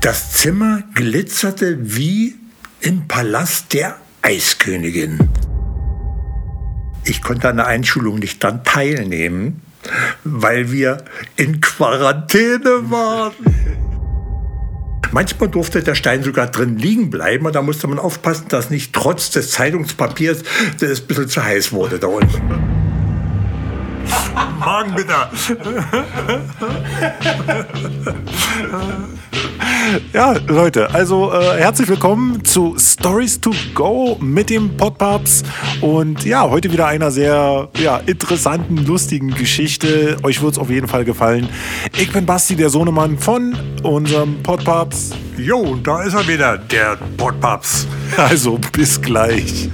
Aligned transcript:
Das 0.00 0.32
Zimmer 0.32 0.82
glitzerte 0.94 1.78
wie 1.80 2.36
im 2.80 3.08
Palast 3.08 3.72
der 3.72 3.96
Eiskönigin. 4.22 5.18
Ich 7.04 7.22
konnte 7.22 7.48
an 7.48 7.56
der 7.56 7.66
Einschulung 7.66 8.18
nicht 8.18 8.42
dann 8.42 8.64
teilnehmen, 8.64 9.62
weil 10.24 10.70
wir 10.70 11.04
in 11.36 11.60
Quarantäne 11.60 12.90
waren. 12.90 13.34
Manchmal 15.12 15.48
durfte 15.48 15.82
der 15.82 15.94
Stein 15.94 16.22
sogar 16.22 16.48
drin 16.48 16.78
liegen 16.78 17.10
bleiben 17.10 17.46
und 17.46 17.54
da 17.54 17.62
musste 17.62 17.86
man 17.86 17.98
aufpassen, 17.98 18.46
dass 18.48 18.70
nicht 18.70 18.92
trotz 18.92 19.30
des 19.30 19.52
Zeitungspapiers 19.52 20.42
das 20.78 21.00
ein 21.00 21.06
bisschen 21.06 21.28
zu 21.28 21.42
heiß 21.42 21.72
wurde 21.72 21.98
da 21.98 22.08
unten. 22.08 22.85
Magen 24.36 24.94
bitte. 24.94 25.14
Ja, 30.12 30.34
Leute, 30.48 30.92
also 30.92 31.32
äh, 31.32 31.58
herzlich 31.58 31.88
willkommen 31.88 32.44
zu 32.44 32.76
Stories 32.78 33.40
to 33.40 33.52
Go 33.74 34.16
mit 34.20 34.50
dem 34.50 34.76
Podpaps. 34.76 35.42
Und 35.80 36.24
ja, 36.24 36.48
heute 36.48 36.72
wieder 36.72 36.86
einer 36.86 37.10
sehr 37.10 37.68
ja, 37.78 37.98
interessanten, 37.98 38.84
lustigen 38.84 39.30
Geschichte. 39.34 40.16
Euch 40.22 40.42
wird 40.42 40.52
es 40.52 40.58
auf 40.58 40.70
jeden 40.70 40.88
Fall 40.88 41.04
gefallen. 41.04 41.48
Ich 41.96 42.12
bin 42.12 42.26
Basti, 42.26 42.56
der 42.56 42.70
Sohnemann 42.70 43.18
von 43.18 43.56
unserem 43.82 44.42
Podpaps. 44.42 45.12
Jo, 45.38 45.58
und 45.58 45.86
da 45.86 46.02
ist 46.02 46.14
er 46.14 46.26
wieder, 46.26 46.58
der 46.58 46.98
Podpaps. 47.16 47.86
Also 48.16 48.58
bis 48.72 49.00
gleich. 49.00 49.70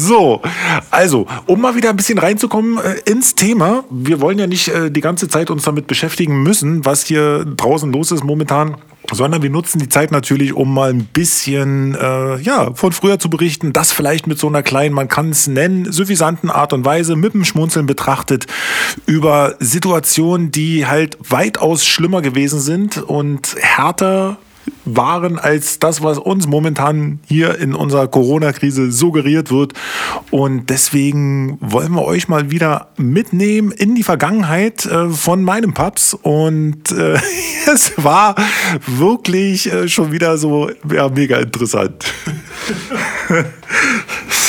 So, 0.00 0.40
also, 0.90 1.26
um 1.46 1.60
mal 1.60 1.74
wieder 1.74 1.90
ein 1.90 1.96
bisschen 1.96 2.16
reinzukommen 2.16 2.78
äh, 2.78 3.10
ins 3.10 3.34
Thema. 3.34 3.84
Wir 3.90 4.22
wollen 4.22 4.38
ja 4.38 4.46
nicht 4.46 4.68
äh, 4.68 4.90
die 4.90 5.02
ganze 5.02 5.28
Zeit 5.28 5.50
uns 5.50 5.64
damit 5.64 5.86
beschäftigen 5.86 6.42
müssen, 6.42 6.86
was 6.86 7.04
hier 7.04 7.44
draußen 7.44 7.92
los 7.92 8.10
ist 8.10 8.24
momentan 8.24 8.76
sondern 9.12 9.42
wir 9.42 9.50
nutzen 9.50 9.80
die 9.80 9.88
Zeit 9.88 10.12
natürlich, 10.12 10.54
um 10.54 10.72
mal 10.72 10.90
ein 10.90 11.04
bisschen 11.04 11.96
äh, 11.96 12.40
ja, 12.40 12.72
von 12.74 12.92
früher 12.92 13.18
zu 13.18 13.28
berichten, 13.28 13.72
das 13.72 13.90
vielleicht 13.90 14.28
mit 14.28 14.38
so 14.38 14.46
einer 14.46 14.62
kleinen, 14.62 14.94
man 14.94 15.08
kann 15.08 15.30
es 15.30 15.48
nennen, 15.48 15.90
suffisanten 15.90 16.48
Art 16.48 16.72
und 16.72 16.84
Weise, 16.84 17.16
mit 17.16 17.34
dem 17.34 17.44
Schmunzeln 17.44 17.86
betrachtet, 17.86 18.46
über 19.06 19.56
Situationen, 19.58 20.52
die 20.52 20.86
halt 20.86 21.18
weitaus 21.28 21.84
schlimmer 21.84 22.22
gewesen 22.22 22.60
sind 22.60 22.98
und 22.98 23.56
härter 23.58 24.38
waren 24.84 25.38
als 25.38 25.78
das, 25.78 26.02
was 26.02 26.18
uns 26.18 26.46
momentan 26.46 27.20
hier 27.26 27.58
in 27.58 27.74
unserer 27.74 28.08
Corona-Krise 28.08 28.90
suggeriert 28.90 29.50
wird. 29.50 29.74
Und 30.30 30.70
deswegen 30.70 31.58
wollen 31.60 31.92
wir 31.92 32.04
euch 32.04 32.28
mal 32.28 32.50
wieder 32.50 32.88
mitnehmen 32.96 33.72
in 33.72 33.94
die 33.94 34.02
Vergangenheit 34.02 34.86
äh, 34.86 35.08
von 35.08 35.42
meinem 35.42 35.74
Paps. 35.74 36.14
Und 36.14 36.92
äh, 36.92 37.18
es 37.72 37.92
war 37.96 38.34
wirklich 38.86 39.72
äh, 39.72 39.88
schon 39.88 40.12
wieder 40.12 40.38
so 40.38 40.70
ja, 40.92 41.08
mega 41.08 41.38
interessant. 41.38 42.04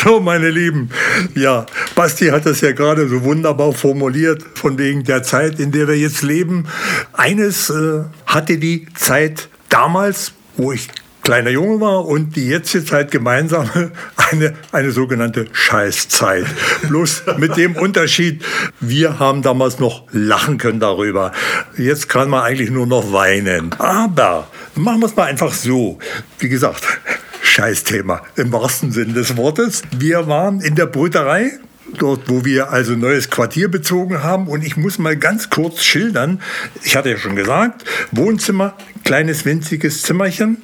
So, 0.03 0.19
meine 0.19 0.49
Lieben, 0.49 0.89
ja, 1.35 1.67
Basti 1.93 2.29
hat 2.29 2.47
das 2.47 2.61
ja 2.61 2.71
gerade 2.71 3.07
so 3.07 3.23
wunderbar 3.23 3.71
formuliert, 3.71 4.43
von 4.55 4.79
wegen 4.79 5.03
der 5.03 5.21
Zeit, 5.21 5.59
in 5.59 5.71
der 5.71 5.87
wir 5.87 5.95
jetzt 5.95 6.23
leben. 6.23 6.65
Eines 7.13 7.69
äh, 7.69 8.03
hatte 8.25 8.57
die 8.57 8.87
Zeit 8.95 9.49
damals, 9.71 10.33
wo 10.57 10.71
ich 10.71 10.87
kleiner 11.23 11.49
Junge 11.49 11.79
war 11.79 12.05
und 12.05 12.35
die 12.35 12.47
jetzige 12.47 12.83
Zeit 12.83 13.11
gemeinsam 13.11 13.69
eine, 14.31 14.53
eine 14.71 14.91
sogenannte 14.91 15.47
Scheißzeit. 15.51 16.45
Bloß 16.87 17.23
mit 17.37 17.57
dem 17.57 17.75
Unterschied, 17.75 18.43
wir 18.79 19.19
haben 19.19 19.41
damals 19.41 19.79
noch 19.79 20.05
lachen 20.11 20.57
können 20.57 20.79
darüber. 20.79 21.31
Jetzt 21.77 22.09
kann 22.09 22.29
man 22.29 22.43
eigentlich 22.43 22.71
nur 22.71 22.87
noch 22.87 23.13
weinen. 23.13 23.73
Aber 23.79 24.47
machen 24.75 25.01
wir 25.01 25.07
es 25.07 25.15
mal 25.15 25.25
einfach 25.25 25.53
so. 25.53 25.99
Wie 26.39 26.49
gesagt, 26.49 26.83
Scheißthema 27.41 28.21
im 28.35 28.51
wahrsten 28.51 28.91
Sinne 28.91 29.13
des 29.13 29.37
Wortes. 29.37 29.83
Wir 29.97 30.27
waren 30.27 30.61
in 30.61 30.75
der 30.75 30.85
Brüterei 30.85 31.51
dort, 31.97 32.29
wo 32.29 32.45
wir 32.45 32.71
also 32.71 32.93
neues 32.93 33.29
Quartier 33.29 33.69
bezogen 33.69 34.23
haben. 34.23 34.47
Und 34.47 34.63
ich 34.63 34.77
muss 34.77 34.97
mal 34.99 35.17
ganz 35.17 35.49
kurz 35.49 35.83
schildern. 35.83 36.41
Ich 36.83 36.95
hatte 36.95 37.09
ja 37.09 37.17
schon 37.17 37.35
gesagt, 37.35 37.83
Wohnzimmer, 38.11 38.75
kleines 39.11 39.43
winziges 39.43 40.03
Zimmerchen. 40.03 40.63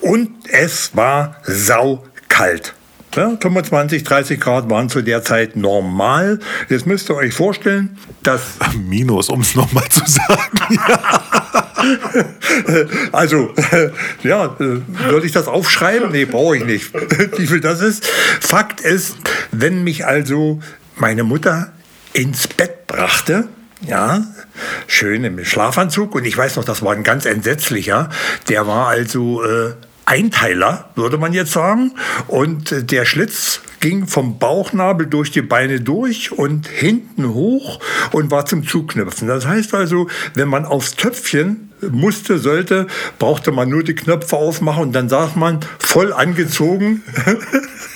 Und 0.00 0.30
es 0.50 0.96
war 0.96 1.36
saukalt. 1.44 2.74
Ja, 3.14 3.36
25, 3.40 4.02
30 4.02 4.40
Grad 4.40 4.68
waren 4.68 4.88
zu 4.88 5.02
der 5.02 5.22
Zeit 5.22 5.54
normal. 5.54 6.40
Jetzt 6.68 6.88
müsst 6.88 7.08
ihr 7.08 7.14
euch 7.14 7.32
vorstellen, 7.32 7.96
dass... 8.24 8.42
Minus, 8.88 9.28
um 9.28 9.42
es 9.42 9.54
nochmal 9.54 9.88
zu 9.88 10.00
sagen. 10.04 10.58
also, 13.12 13.54
ja, 14.24 14.56
soll 15.08 15.24
ich 15.24 15.30
das 15.30 15.46
aufschreiben? 15.46 16.10
Nee, 16.10 16.24
brauche 16.24 16.56
ich 16.56 16.64
nicht. 16.64 16.92
Wie 17.38 17.46
viel 17.46 17.60
das 17.60 17.82
ist? 17.82 18.04
Fakt 18.40 18.80
ist, 18.80 19.14
wenn 19.52 19.84
mich 19.84 20.06
also 20.06 20.60
meine 20.96 21.22
Mutter 21.22 21.72
ins 22.12 22.48
Bett 22.48 22.88
brachte, 22.88 23.46
ja, 23.82 24.24
schön 24.86 25.24
im 25.24 25.44
Schlafanzug. 25.44 26.14
Und 26.14 26.24
ich 26.24 26.36
weiß 26.36 26.56
noch, 26.56 26.64
das 26.64 26.82
war 26.82 26.92
ein 26.92 27.02
ganz 27.02 27.24
entsetzlicher. 27.26 28.10
Der 28.48 28.66
war 28.66 28.88
also 28.88 29.42
äh, 29.42 29.72
Einteiler, 30.04 30.90
würde 30.94 31.18
man 31.18 31.32
jetzt 31.32 31.52
sagen. 31.52 31.92
Und 32.28 32.72
äh, 32.72 32.84
der 32.84 33.04
Schlitz 33.04 33.60
ging 33.80 34.06
vom 34.06 34.38
Bauchnabel 34.38 35.06
durch 35.06 35.30
die 35.30 35.42
Beine 35.42 35.80
durch 35.80 36.32
und 36.32 36.66
hinten 36.68 37.34
hoch 37.34 37.80
und 38.12 38.30
war 38.30 38.46
zum 38.46 38.66
Zuknöpfen. 38.66 39.28
Das 39.28 39.46
heißt 39.46 39.74
also, 39.74 40.08
wenn 40.34 40.48
man 40.48 40.64
aufs 40.64 40.94
Töpfchen 40.94 41.72
musste, 41.90 42.38
sollte, 42.38 42.86
brauchte 43.18 43.52
man 43.52 43.68
nur 43.68 43.82
die 43.82 43.94
Knöpfe 43.94 44.36
aufmachen 44.36 44.84
und 44.84 44.92
dann 44.92 45.08
saß 45.08 45.36
man 45.36 45.60
voll 45.78 46.12
angezogen 46.12 47.02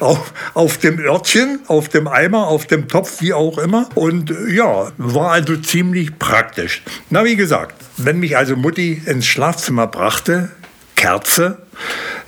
auf, 0.00 0.32
auf 0.54 0.78
dem 0.78 0.98
Örtchen, 0.98 1.60
auf 1.66 1.88
dem 1.88 2.08
Eimer, 2.08 2.48
auf 2.48 2.66
dem 2.66 2.88
Topf, 2.88 3.20
wie 3.20 3.32
auch 3.32 3.58
immer. 3.58 3.88
Und 3.94 4.30
äh, 4.30 4.54
ja, 4.54 4.92
war 4.96 5.32
also 5.32 5.56
ziemlich 5.56 6.18
praktisch. 6.18 6.82
Na, 7.10 7.24
wie 7.24 7.36
gesagt, 7.36 7.74
wenn 7.96 8.18
mich 8.18 8.36
also 8.36 8.56
Mutti 8.56 9.02
ins 9.06 9.26
Schlafzimmer 9.26 9.86
brachte, 9.86 10.50
Kerze 10.96 11.58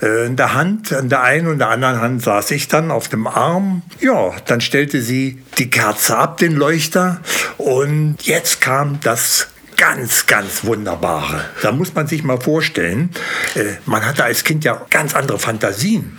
äh, 0.01 0.27
in 0.27 0.37
der 0.37 0.55
Hand. 0.55 0.93
In 0.93 1.09
der 1.09 1.23
einen 1.23 1.49
und 1.49 1.59
der 1.59 1.71
anderen 1.71 2.01
Hand 2.01 2.23
saß 2.23 2.51
ich 2.53 2.69
dann 2.69 2.91
auf 2.91 3.09
dem 3.09 3.27
Arm. 3.27 3.83
Ja, 4.01 4.33
dann 4.47 4.61
stellte 4.61 5.03
sie 5.03 5.43
die 5.59 5.71
Kerze 5.71 6.17
ab, 6.17 6.37
den 6.37 6.55
Leuchter. 6.55 7.21
Und 7.57 8.19
jetzt 8.23 8.61
kam 8.61 9.01
das 9.03 9.49
ganz, 9.77 10.27
ganz 10.27 10.65
Wunderbare. 10.65 11.45
Da 11.62 11.73
muss 11.73 11.95
man 11.95 12.07
sich 12.07 12.23
mal 12.23 12.41
vorstellen, 12.41 13.11
äh, 13.55 13.75
man 13.87 14.05
hatte 14.05 14.25
als 14.25 14.45
Kind 14.45 14.65
ja 14.65 14.84
ganz 14.91 15.15
andere 15.15 15.39
Fantasien. 15.39 16.17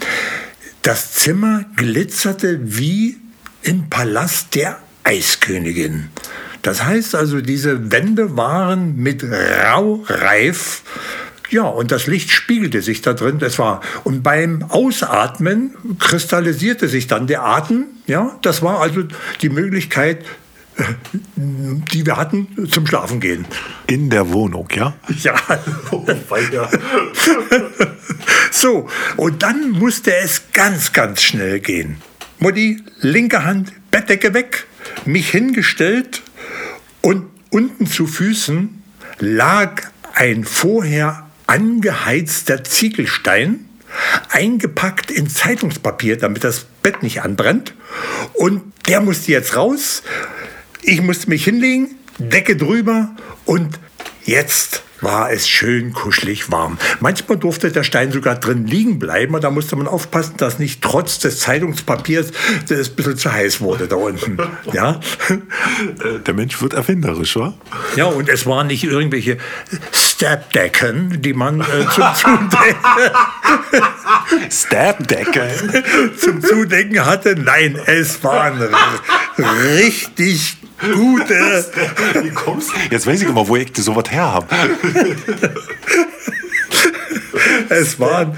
Das 0.89 1.13
Zimmer 1.13 1.65
glitzerte 1.75 2.57
wie 2.63 3.17
im 3.61 3.91
Palast 3.91 4.55
der 4.55 4.79
Eiskönigin. 5.03 6.09
Das 6.63 6.83
heißt 6.83 7.13
also, 7.13 7.41
diese 7.41 7.91
Wände 7.91 8.35
waren 8.35 8.95
mit 8.95 9.23
Raureif 9.23 10.81
ja, 11.51 11.61
und 11.65 11.91
das 11.91 12.07
Licht 12.07 12.31
spiegelte 12.31 12.81
sich 12.81 13.03
da 13.03 13.13
drin. 13.13 13.37
Das 13.37 13.59
war 13.59 13.81
und 14.03 14.23
beim 14.23 14.63
Ausatmen 14.63 15.75
kristallisierte 15.99 16.87
sich 16.87 17.05
dann 17.05 17.27
der 17.27 17.45
Atem. 17.45 17.85
Ja, 18.07 18.39
das 18.41 18.63
war 18.63 18.81
also 18.81 19.03
die 19.43 19.49
Möglichkeit, 19.49 20.25
äh, 20.77 20.85
die 21.35 22.07
wir 22.07 22.17
hatten 22.17 22.67
zum 22.67 22.87
Schlafen 22.87 23.19
gehen. 23.19 23.45
In 23.85 24.09
der 24.09 24.31
Wohnung, 24.31 24.67
ja? 24.73 24.95
Ja. 25.21 25.35
Oh, 25.91 26.03
weiter. 26.29 26.67
so, 28.51 28.89
und 29.17 29.43
dann 29.43 29.71
musste 29.71 30.15
es 30.15 30.51
ganz, 30.53 30.93
ganz 30.93 31.21
schnell 31.21 31.59
gehen. 31.59 32.01
Mutti, 32.39 32.83
linke 32.99 33.43
Hand, 33.43 33.73
Bettdecke 33.91 34.33
weg, 34.33 34.65
mich 35.05 35.29
hingestellt 35.29 36.21
und 37.01 37.29
unten 37.49 37.87
zu 37.87 38.07
Füßen 38.07 38.81
lag 39.19 39.83
ein 40.13 40.43
vorher 40.45 41.27
angeheizter 41.47 42.63
Ziegelstein, 42.63 43.65
eingepackt 44.29 45.11
in 45.11 45.29
Zeitungspapier, 45.29 46.17
damit 46.17 46.43
das 46.43 46.65
Bett 46.83 47.01
nicht 47.03 47.23
anbrennt. 47.23 47.73
Und 48.33 48.61
der 48.87 49.01
musste 49.01 49.31
jetzt 49.31 49.55
raus. 49.55 50.03
Ich 50.81 51.01
musste 51.01 51.29
mich 51.29 51.43
hinlegen, 51.43 51.95
Decke 52.19 52.55
drüber 52.55 53.15
und 53.45 53.79
jetzt 54.25 54.83
war 55.01 55.31
es 55.31 55.47
schön 55.47 55.93
kuschelig 55.93 56.51
warm. 56.51 56.77
Manchmal 56.99 57.37
durfte 57.37 57.71
der 57.71 57.83
Stein 57.83 58.11
sogar 58.11 58.35
drin 58.35 58.65
liegen 58.67 58.99
bleiben 58.99 59.35
und 59.35 59.43
da 59.43 59.51
musste 59.51 59.75
man 59.75 59.87
aufpassen, 59.87 60.35
dass 60.37 60.59
nicht 60.59 60.81
trotz 60.81 61.19
des 61.19 61.39
Zeitungspapiers 61.39 62.31
es 62.69 62.89
ein 62.89 62.95
bisschen 62.95 63.17
zu 63.17 63.31
heiß 63.31 63.61
wurde 63.61 63.87
da 63.87 63.95
unten. 63.95 64.37
Ja? 64.73 64.99
Der 66.25 66.33
Mensch 66.33 66.61
wird 66.61 66.73
erfinderisch, 66.73 67.35
wa? 67.35 67.53
Ja, 67.95 68.05
und 68.05 68.29
es 68.29 68.45
waren 68.45 68.67
nicht 68.67 68.83
irgendwelche 68.83 69.37
Stabdecken, 69.91 71.21
die 71.21 71.33
man 71.33 71.61
äh, 71.61 71.65
zum 71.93 72.03
Zudecken, 72.13 72.75
Stabdecken. 74.51 75.83
zum 76.17 76.41
Zudecken 76.41 77.05
hatte. 77.05 77.35
Nein, 77.35 77.79
es 77.85 78.23
waren 78.23 78.61
richtig 79.73 80.57
gute. 80.81 81.65
Wie 82.21 82.29
kommst 82.29 82.71
Jetzt 82.89 83.07
weiß 83.07 83.21
ich 83.21 83.27
immer, 83.27 83.47
wo 83.47 83.55
ich 83.55 83.71
sowas 83.77 84.05
her 84.09 84.33
habe. 84.33 84.47
Es 87.69 87.99
waren 87.99 88.37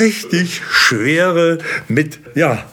richtig 0.00 0.60
schwere 0.70 1.58
mit, 1.88 2.18
ja, 2.34 2.64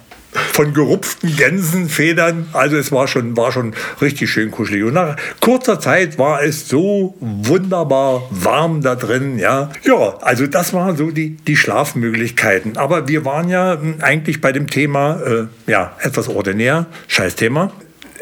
von 0.51 0.73
gerupften 0.73 1.35
Gänsenfedern. 1.35 2.47
Also 2.53 2.77
es 2.77 2.91
war 2.91 3.07
schon, 3.07 3.37
war 3.37 3.51
schon 3.51 3.73
richtig 4.01 4.29
schön 4.29 4.51
kuschelig. 4.51 4.83
Und 4.83 4.93
nach 4.93 5.15
kurzer 5.39 5.79
Zeit 5.79 6.17
war 6.17 6.43
es 6.43 6.67
so 6.67 7.15
wunderbar 7.19 8.23
warm 8.31 8.81
da 8.81 8.95
drin. 8.95 9.39
Ja, 9.39 9.69
ja 9.83 10.17
also 10.21 10.47
das 10.47 10.73
waren 10.73 10.97
so 10.97 11.11
die, 11.11 11.37
die 11.37 11.55
Schlafmöglichkeiten. 11.55 12.77
Aber 12.77 13.07
wir 13.07 13.25
waren 13.25 13.49
ja 13.49 13.77
eigentlich 14.01 14.41
bei 14.41 14.51
dem 14.51 14.69
Thema, 14.69 15.21
äh, 15.21 15.71
ja, 15.71 15.95
etwas 16.01 16.27
ordinär, 16.27 16.85
Scheißthema. 17.07 17.71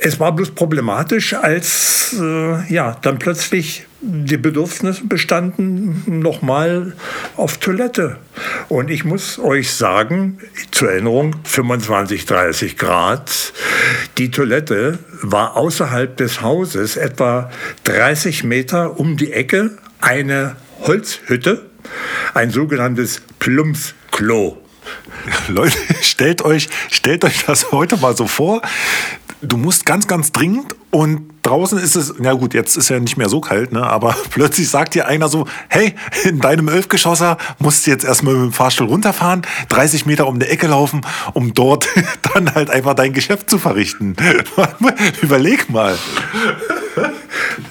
Es 0.06 0.20
war 0.20 0.36
bloß 0.36 0.52
problematisch, 0.52 1.34
als 1.34 2.14
äh, 2.20 2.74
ja, 2.74 2.98
dann 3.02 3.20
plötzlich 3.20 3.86
die 4.02 4.36
Bedürfnisse 4.36 5.06
bestanden 5.06 6.20
nochmal 6.20 6.92
auf 7.38 7.58
Toilette. 7.58 8.18
Und 8.68 8.90
ich 8.90 9.06
muss 9.06 9.40
euch 9.40 9.72
sagen, 9.72 10.40
zur 10.72 10.92
Erinnerung, 10.92 11.38
25, 11.46 12.26
30 12.26 12.78
Grad. 12.78 13.54
Die 14.18 14.30
Toilette 14.30 15.00
war 15.22 15.56
außerhalb 15.56 16.18
des 16.18 16.42
Hauses, 16.42 16.98
etwa 16.98 17.50
30 17.86 18.44
Meter 18.44 19.00
um 19.00 19.16
die 19.16 19.32
Ecke, 19.32 19.78
eine 20.02 20.58
Holzhütte, 20.82 21.66
ein 22.34 22.52
sogenanntes 22.52 23.22
Plumpsklo. 23.40 24.58
Leute, 25.48 25.78
stellt 26.02 26.42
euch, 26.44 26.68
stellt 26.92 27.24
euch 27.24 27.46
das 27.46 27.72
heute 27.72 27.96
mal 27.96 28.18
so 28.18 28.28
vor 28.28 28.62
du 29.44 29.58
musst 29.58 29.86
ganz, 29.86 30.08
ganz 30.08 30.32
dringend 30.32 30.76
und 30.92 31.30
draußen 31.44 31.78
ist 31.78 31.96
es, 31.96 32.16
na 32.20 32.34
gut, 32.34 32.54
jetzt 32.54 32.78
ist 32.78 32.90
ja 32.90 33.00
nicht 33.00 33.18
mehr 33.18 33.30
so 33.30 33.42
kalt, 33.42 33.72
ne? 33.72 33.84
aber 33.84 34.16
plötzlich 34.30 34.70
sagt 34.70 34.96
dir 34.96 35.08
einer 35.08 35.28
so, 35.28 35.48
hey, 35.68 35.94
in 36.24 36.40
deinem 36.40 36.68
Elfgeschosser 36.70 37.38
musst 37.60 37.86
du 37.86 37.92
jetzt 37.92 38.06
erstmal 38.06 38.36
mit 38.36 38.44
dem 38.44 38.54
Fahrstuhl 38.54 38.88
runterfahren, 38.88 39.44
30 39.70 40.06
Meter 40.06 40.28
um 40.28 40.40
die 40.40 40.48
Ecke 40.48 40.68
laufen, 40.68 41.02
um 41.34 41.54
dort 41.54 41.88
dann 42.34 42.54
halt 42.56 42.70
einfach 42.70 42.94
dein 42.94 43.14
Geschäft 43.14 43.50
zu 43.50 43.58
verrichten. 43.58 44.16
Überleg 45.22 45.70
mal. 45.70 45.98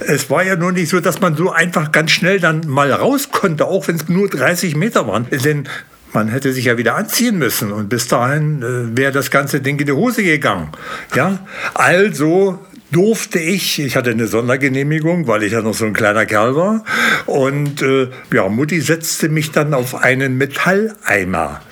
Es 0.00 0.28
war 0.30 0.44
ja 0.44 0.56
nur 0.56 0.72
nicht 0.72 0.88
so, 0.88 1.00
dass 1.00 1.20
man 1.20 1.36
so 1.36 1.50
einfach 1.50 1.92
ganz 1.92 2.10
schnell 2.10 2.40
dann 2.40 2.62
mal 2.66 2.92
raus 2.92 3.30
konnte, 3.30 3.66
auch 3.66 3.88
wenn 3.88 3.96
es 3.96 4.08
nur 4.08 4.28
30 4.28 4.76
Meter 4.76 5.06
waren. 5.06 5.26
Denn 5.30 5.68
man 6.12 6.28
hätte 6.28 6.52
sich 6.52 6.66
ja 6.66 6.76
wieder 6.78 6.96
anziehen 6.96 7.38
müssen 7.38 7.72
und 7.72 7.88
bis 7.88 8.08
dahin 8.08 8.62
äh, 8.62 8.96
wäre 8.96 9.12
das 9.12 9.30
ganze 9.30 9.60
Ding 9.60 9.78
in 9.78 9.86
die 9.86 9.92
Hose 9.92 10.22
gegangen. 10.22 10.68
Ja, 11.14 11.46
also 11.74 12.58
durfte 12.92 13.38
ich, 13.38 13.80
ich 13.80 13.96
hatte 13.96 14.10
eine 14.10 14.26
Sondergenehmigung, 14.26 15.26
weil 15.26 15.42
ich 15.42 15.52
ja 15.52 15.62
noch 15.62 15.74
so 15.74 15.86
ein 15.86 15.94
kleiner 15.94 16.26
Kerl 16.26 16.54
war. 16.54 16.84
Und 17.26 17.80
äh, 17.82 18.08
ja, 18.32 18.48
Mutti 18.48 18.80
setzte 18.80 19.28
mich 19.30 19.50
dann 19.50 19.72
auf 19.74 19.94
einen 19.94 20.36
Metalleimer. 20.36 21.62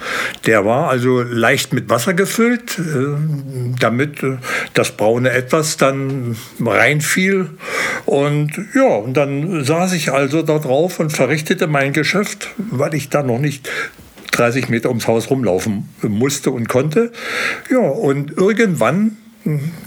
Der 0.46 0.64
war 0.64 0.88
also 0.88 1.20
leicht 1.22 1.74
mit 1.74 1.90
Wasser 1.90 2.14
gefüllt, 2.14 2.78
äh, 2.78 3.16
damit 3.78 4.22
äh, 4.22 4.38
das 4.72 4.92
braune 4.92 5.30
Etwas 5.30 5.76
dann 5.76 6.36
reinfiel. 6.58 7.50
Und 8.06 8.52
ja, 8.74 8.88
und 8.88 9.14
dann 9.14 9.62
saß 9.62 9.92
ich 9.92 10.10
also 10.10 10.40
da 10.42 10.58
drauf 10.58 11.00
und 11.00 11.10
verrichtete 11.10 11.66
mein 11.66 11.92
Geschäft, 11.92 12.48
weil 12.56 12.94
ich 12.94 13.10
da 13.10 13.22
noch 13.22 13.38
nicht 13.38 13.68
30 14.32 14.68
Meter 14.68 14.88
ums 14.88 15.06
Haus 15.06 15.30
rumlaufen 15.30 15.88
musste 16.02 16.50
und 16.50 16.68
konnte. 16.68 17.12
Ja, 17.70 17.78
und 17.78 18.36
irgendwann 18.36 19.16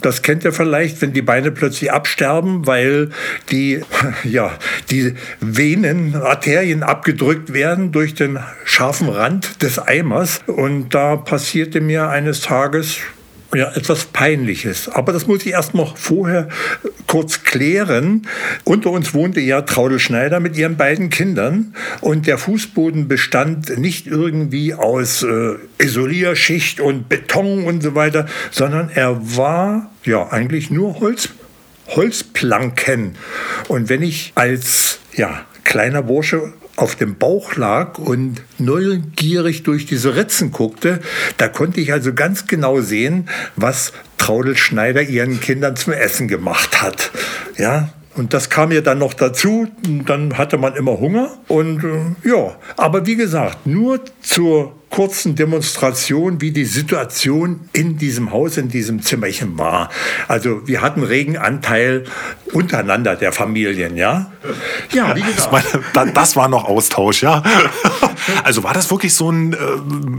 das 0.02 0.24
kennt 0.24 0.44
ihr 0.46 0.52
vielleicht, 0.52 1.02
wenn 1.02 1.14
die 1.14 1.22
Beine 1.22 1.52
plötzlich 1.52 1.92
absterben, 1.92 2.66
weil 2.66 3.10
die, 3.52 3.82
ja, 4.24 4.52
die 4.90 5.14
Venen, 5.40 6.16
Arterien 6.16 6.82
abgedrückt 6.82 7.54
werden 7.54 7.92
durch 7.92 8.16
den 8.16 8.40
scharfen 8.66 9.10
Rand 9.10 9.62
des 9.62 9.80
Eimers. 9.80 10.42
Und 10.48 10.96
da 10.96 11.18
passierte 11.18 11.82
mir 11.82 12.10
eines 12.10 12.42
Tages 12.42 12.98
ja, 13.56 13.72
etwas 13.76 14.06
Peinliches. 14.06 14.90
Aber 14.90 15.14
das 15.14 15.28
muss 15.28 15.46
ich 15.46 15.52
erst 15.52 15.74
noch 15.74 15.98
vorher 15.98 16.50
kurz 17.08 17.44
klären. 17.44 18.28
Unter 18.64 18.92
uns 18.92 19.14
wohnte 19.14 19.40
ja 19.40 19.62
Traudel 19.62 20.00
Schneider 20.00 20.40
mit 20.40 20.58
ihren 20.58 20.78
beiden 20.78 21.10
Kindern 21.10 21.76
und 22.02 22.28
der 22.28 22.38
Fußboden 22.38 23.08
bestand 23.08 23.78
nicht 23.78 24.08
irgendwie 24.08 24.74
aus 24.74 25.24
äh, 25.24 25.56
Isolierschicht 25.78 26.80
und 26.80 27.10
Beton 27.10 27.66
und 27.66 27.84
so 27.84 27.96
weiter, 27.96 28.26
sondern 28.52 28.90
er 28.94 29.20
war 29.38 29.92
ja 30.04 30.32
eigentlich 30.32 30.72
nur 30.72 31.00
Holz, 31.00 31.30
Holzplanken. 31.90 33.16
Und 33.68 33.90
wenn 33.90 34.02
ich 34.02 34.32
als 34.36 35.00
ja, 35.16 35.46
kleiner 35.64 36.02
Bursche 36.02 36.54
auf 36.76 36.96
dem 36.96 37.16
Bauch 37.18 37.56
lag 37.56 38.00
und 38.00 38.42
neugierig 38.58 39.64
durch 39.64 39.86
diese 39.86 40.16
Ritzen 40.16 40.52
guckte, 40.52 41.00
da 41.38 41.48
konnte 41.48 41.80
ich 41.80 41.94
also 41.94 42.14
ganz 42.14 42.48
genau 42.48 42.82
sehen, 42.82 43.30
was 43.56 43.94
Traudel 44.18 44.58
Schneider 44.58 45.02
ihren 45.02 45.40
Kindern 45.40 45.76
zum 45.76 45.94
Essen 45.94 46.28
gemacht 46.28 46.82
hat. 46.82 47.12
Ja, 47.58 47.94
und 48.16 48.34
das 48.34 48.50
kam 48.50 48.72
ja 48.72 48.82
dann 48.82 49.00
noch 49.00 49.14
dazu. 49.14 49.68
Dann 50.06 50.38
hatte 50.38 50.58
man 50.58 50.76
immer 50.76 51.00
Hunger. 51.00 51.32
Und 51.48 51.84
äh, 51.84 52.30
ja, 52.30 52.56
aber 52.78 53.06
wie 53.06 53.16
gesagt, 53.16 53.66
nur 53.66 54.00
zur 54.22 54.74
kurzen 54.92 55.36
Demonstration, 55.36 56.40
wie 56.40 56.52
die 56.52 56.66
Situation 56.66 57.62
in 57.74 57.98
diesem 57.98 58.32
Haus, 58.32 58.58
in 58.58 58.70
diesem 58.70 59.02
Zimmerchen 59.02 59.58
war. 59.58 59.90
Also 60.28 60.68
wir 60.68 60.82
hatten 60.82 61.02
regen 61.02 61.36
Anteil 61.36 62.04
untereinander 62.52 63.16
der 63.16 63.32
Familien, 63.32 63.98
ja. 63.98 64.32
Ja, 64.92 65.16
wie 65.16 65.22
gesagt. 65.22 65.80
Das, 66.14 66.36
war 66.36 66.48
noch 66.48 66.66
Austausch, 66.66 67.24
ja. 67.24 67.42
Also 68.44 68.64
war 68.64 68.74
das 68.74 68.92
wirklich 68.92 69.16
so, 69.16 69.32
ein, 69.32 69.54
äh, 69.54 69.58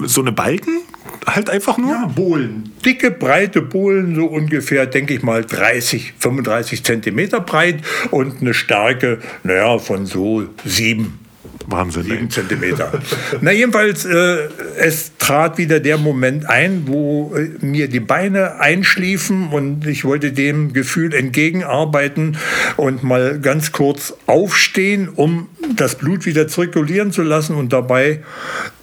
so 0.06 0.20
eine 0.20 0.32
Balken? 0.32 0.82
Halt 1.26 1.50
einfach 1.50 1.79
nur? 1.79 1.93
Ja, 1.93 2.06
Bohlen. 2.06 2.73
Dicke, 2.85 3.11
breite 3.11 3.62
Bohlen, 3.62 4.15
so 4.15 4.26
ungefähr, 4.26 4.87
denke 4.87 5.15
ich 5.15 5.23
mal, 5.23 5.44
30, 5.44 6.15
35 6.19 6.85
Zentimeter 6.85 7.41
breit 7.41 7.81
und 8.11 8.41
eine 8.41 8.55
Stärke, 8.55 9.19
naja, 9.43 9.79
von 9.79 10.06
so 10.06 10.44
sieben 10.65 11.24
Wahnsinn. 11.67 12.05
Sieben 12.05 12.31
Zentimeter. 12.31 12.93
Na, 13.41 13.53
jedenfalls, 13.53 14.05
äh, 14.05 14.49
es 14.77 15.13
trat 15.19 15.59
wieder 15.59 15.81
der 15.81 15.99
Moment 15.99 16.49
ein, 16.49 16.87
wo 16.87 17.35
äh, 17.35 17.51
mir 17.65 17.89
die 17.89 18.01
Beine 18.01 18.61
einschliefen 18.61 19.49
und 19.49 19.87
ich 19.87 20.05
wollte 20.05 20.33
dem 20.33 20.73
Gefühl 20.73 21.15
entgegenarbeiten 21.15 22.37
und 22.77 23.03
mal 23.03 23.41
ganz 23.41 23.73
kurz 23.73 24.15
aufstehen, 24.27 25.09
um 25.09 25.49
das 25.77 25.97
Blut 25.97 26.27
wieder 26.27 26.49
zirkulieren 26.49 27.13
zu 27.13 27.23
lassen. 27.23 27.56
Und 27.56 27.73
dabei 27.73 28.23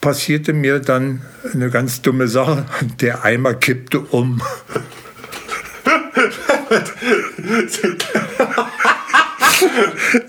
passierte 0.01 0.53
mir 0.53 0.79
dann 0.79 1.21
eine 1.53 1.69
ganz 1.69 2.01
dumme 2.01 2.27
Sache. 2.27 2.65
Der 2.99 3.23
Eimer 3.23 3.53
kippte 3.53 3.99
um. 3.99 4.41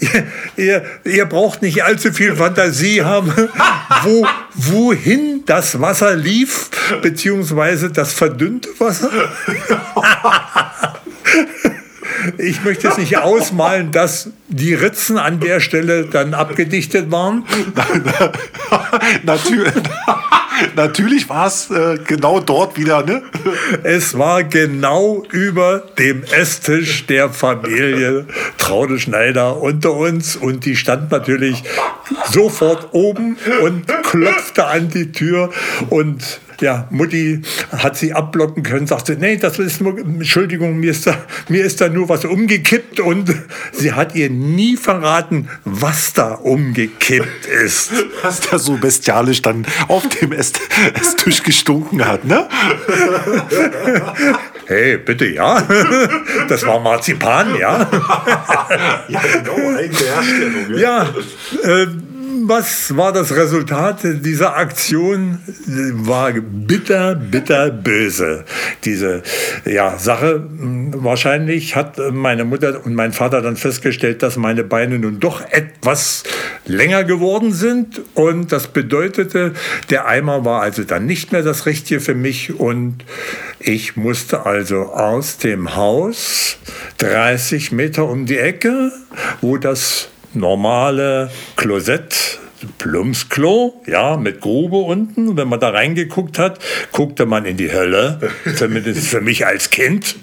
ihr, 0.00 0.26
ihr, 0.56 0.84
ihr, 1.04 1.26
braucht 1.26 1.62
nicht 1.62 1.84
allzu 1.84 2.12
viel 2.12 2.36
Fantasie 2.36 3.02
haben, 3.02 3.32
wo, 4.02 4.26
wohin 4.54 5.42
das 5.46 5.80
Wasser 5.80 6.16
lief, 6.16 6.70
beziehungsweise 7.02 7.90
das 7.90 8.12
verdünnte 8.12 8.68
Wasser. 8.78 9.10
Ich 12.38 12.62
möchte 12.62 12.88
es 12.88 12.98
nicht 12.98 13.18
ausmalen, 13.18 13.90
dass 13.90 14.30
die 14.48 14.74
Ritzen 14.74 15.18
an 15.18 15.40
der 15.40 15.60
Stelle 15.60 16.06
dann 16.06 16.34
abgedichtet 16.34 17.10
waren. 17.10 17.44
Natürlich. 19.24 19.72
Natürlich 20.76 21.28
war 21.28 21.46
es 21.46 21.70
äh, 21.70 21.98
genau 22.06 22.40
dort 22.40 22.76
wieder, 22.76 23.04
ne? 23.04 23.22
Es 23.82 24.16
war 24.18 24.44
genau 24.44 25.22
über 25.30 25.82
dem 25.98 26.22
Esstisch 26.24 27.06
der 27.06 27.30
Familie 27.30 28.26
Traude 28.58 28.98
Schneider 28.98 29.60
unter 29.60 29.92
uns 29.94 30.36
und 30.36 30.64
die 30.64 30.76
stand 30.76 31.10
natürlich 31.10 31.62
sofort 32.30 32.88
oben 32.92 33.36
und 33.62 33.86
klopfte 34.04 34.66
an 34.66 34.88
die 34.88 35.12
Tür 35.12 35.50
und 35.90 36.40
ja, 36.62 36.86
Mutti 36.90 37.42
hat 37.70 37.96
sie 37.96 38.12
abblocken 38.12 38.62
können, 38.62 38.86
sagte, 38.86 39.16
nee, 39.16 39.36
das 39.36 39.58
ist 39.58 39.80
nur, 39.80 39.98
Entschuldigung, 39.98 40.78
mir 40.78 40.92
ist, 40.92 41.06
da, 41.06 41.16
mir 41.48 41.64
ist 41.64 41.80
da 41.80 41.88
nur 41.88 42.08
was 42.08 42.24
umgekippt 42.24 43.00
und 43.00 43.34
sie 43.72 43.92
hat 43.92 44.14
ihr 44.14 44.30
nie 44.30 44.76
verraten, 44.76 45.48
was 45.64 46.12
da 46.12 46.34
umgekippt 46.34 47.46
ist. 47.46 47.92
Was 48.22 48.40
da 48.40 48.58
so 48.58 48.76
bestialisch 48.76 49.42
dann 49.42 49.66
auf 49.88 50.08
dem 50.08 50.32
Esstisch 50.32 51.42
gestunken 51.42 52.06
hat, 52.06 52.24
ne? 52.24 52.48
Hey, 54.66 54.96
bitte, 54.96 55.26
ja. 55.26 55.62
Das 56.48 56.64
war 56.66 56.80
Marzipan, 56.80 57.56
ja. 57.58 57.88
ja, 59.08 59.20
genau, 59.20 59.76
eigene 59.76 59.98
Herstellung. 59.98 60.78
Ja, 60.78 61.02
äh, 61.64 61.86
was 62.48 62.96
war 62.96 63.12
das 63.12 63.34
Resultat 63.34 64.00
dieser 64.02 64.56
Aktion? 64.56 65.38
War 65.66 66.32
bitter, 66.32 67.14
bitter 67.14 67.70
böse. 67.70 68.44
Diese 68.84 69.22
ja, 69.64 69.98
Sache. 69.98 70.46
Wahrscheinlich 70.50 71.76
hat 71.76 71.98
meine 72.12 72.44
Mutter 72.44 72.84
und 72.84 72.94
mein 72.94 73.12
Vater 73.12 73.42
dann 73.42 73.56
festgestellt, 73.56 74.22
dass 74.22 74.36
meine 74.36 74.64
Beine 74.64 74.98
nun 74.98 75.20
doch 75.20 75.40
etwas 75.50 76.24
länger 76.64 77.04
geworden 77.04 77.52
sind. 77.52 78.00
Und 78.14 78.52
das 78.52 78.68
bedeutete, 78.68 79.52
der 79.90 80.06
Eimer 80.06 80.44
war 80.44 80.62
also 80.62 80.84
dann 80.84 81.06
nicht 81.06 81.32
mehr 81.32 81.42
das 81.42 81.66
Richtige 81.66 82.00
für 82.00 82.14
mich. 82.14 82.58
Und 82.58 83.04
ich 83.58 83.96
musste 83.96 84.46
also 84.46 84.92
aus 84.92 85.38
dem 85.38 85.76
Haus 85.76 86.58
30 86.98 87.72
Meter 87.72 88.08
um 88.08 88.26
die 88.26 88.38
Ecke, 88.38 88.92
wo 89.40 89.56
das 89.56 90.11
normale 90.34 91.30
Klosett 91.56 92.40
Plumpsklo, 92.78 93.82
ja, 93.86 94.16
mit 94.16 94.40
Grube 94.40 94.76
unten. 94.76 95.36
Wenn 95.36 95.48
man 95.48 95.60
da 95.60 95.70
reingeguckt 95.70 96.38
hat, 96.38 96.58
guckte 96.92 97.26
man 97.26 97.44
in 97.44 97.56
die 97.56 97.72
Hölle, 97.72 98.18
zumindest 98.56 99.08
für 99.08 99.20
mich 99.20 99.46
als 99.46 99.70
Kind. 99.70 100.16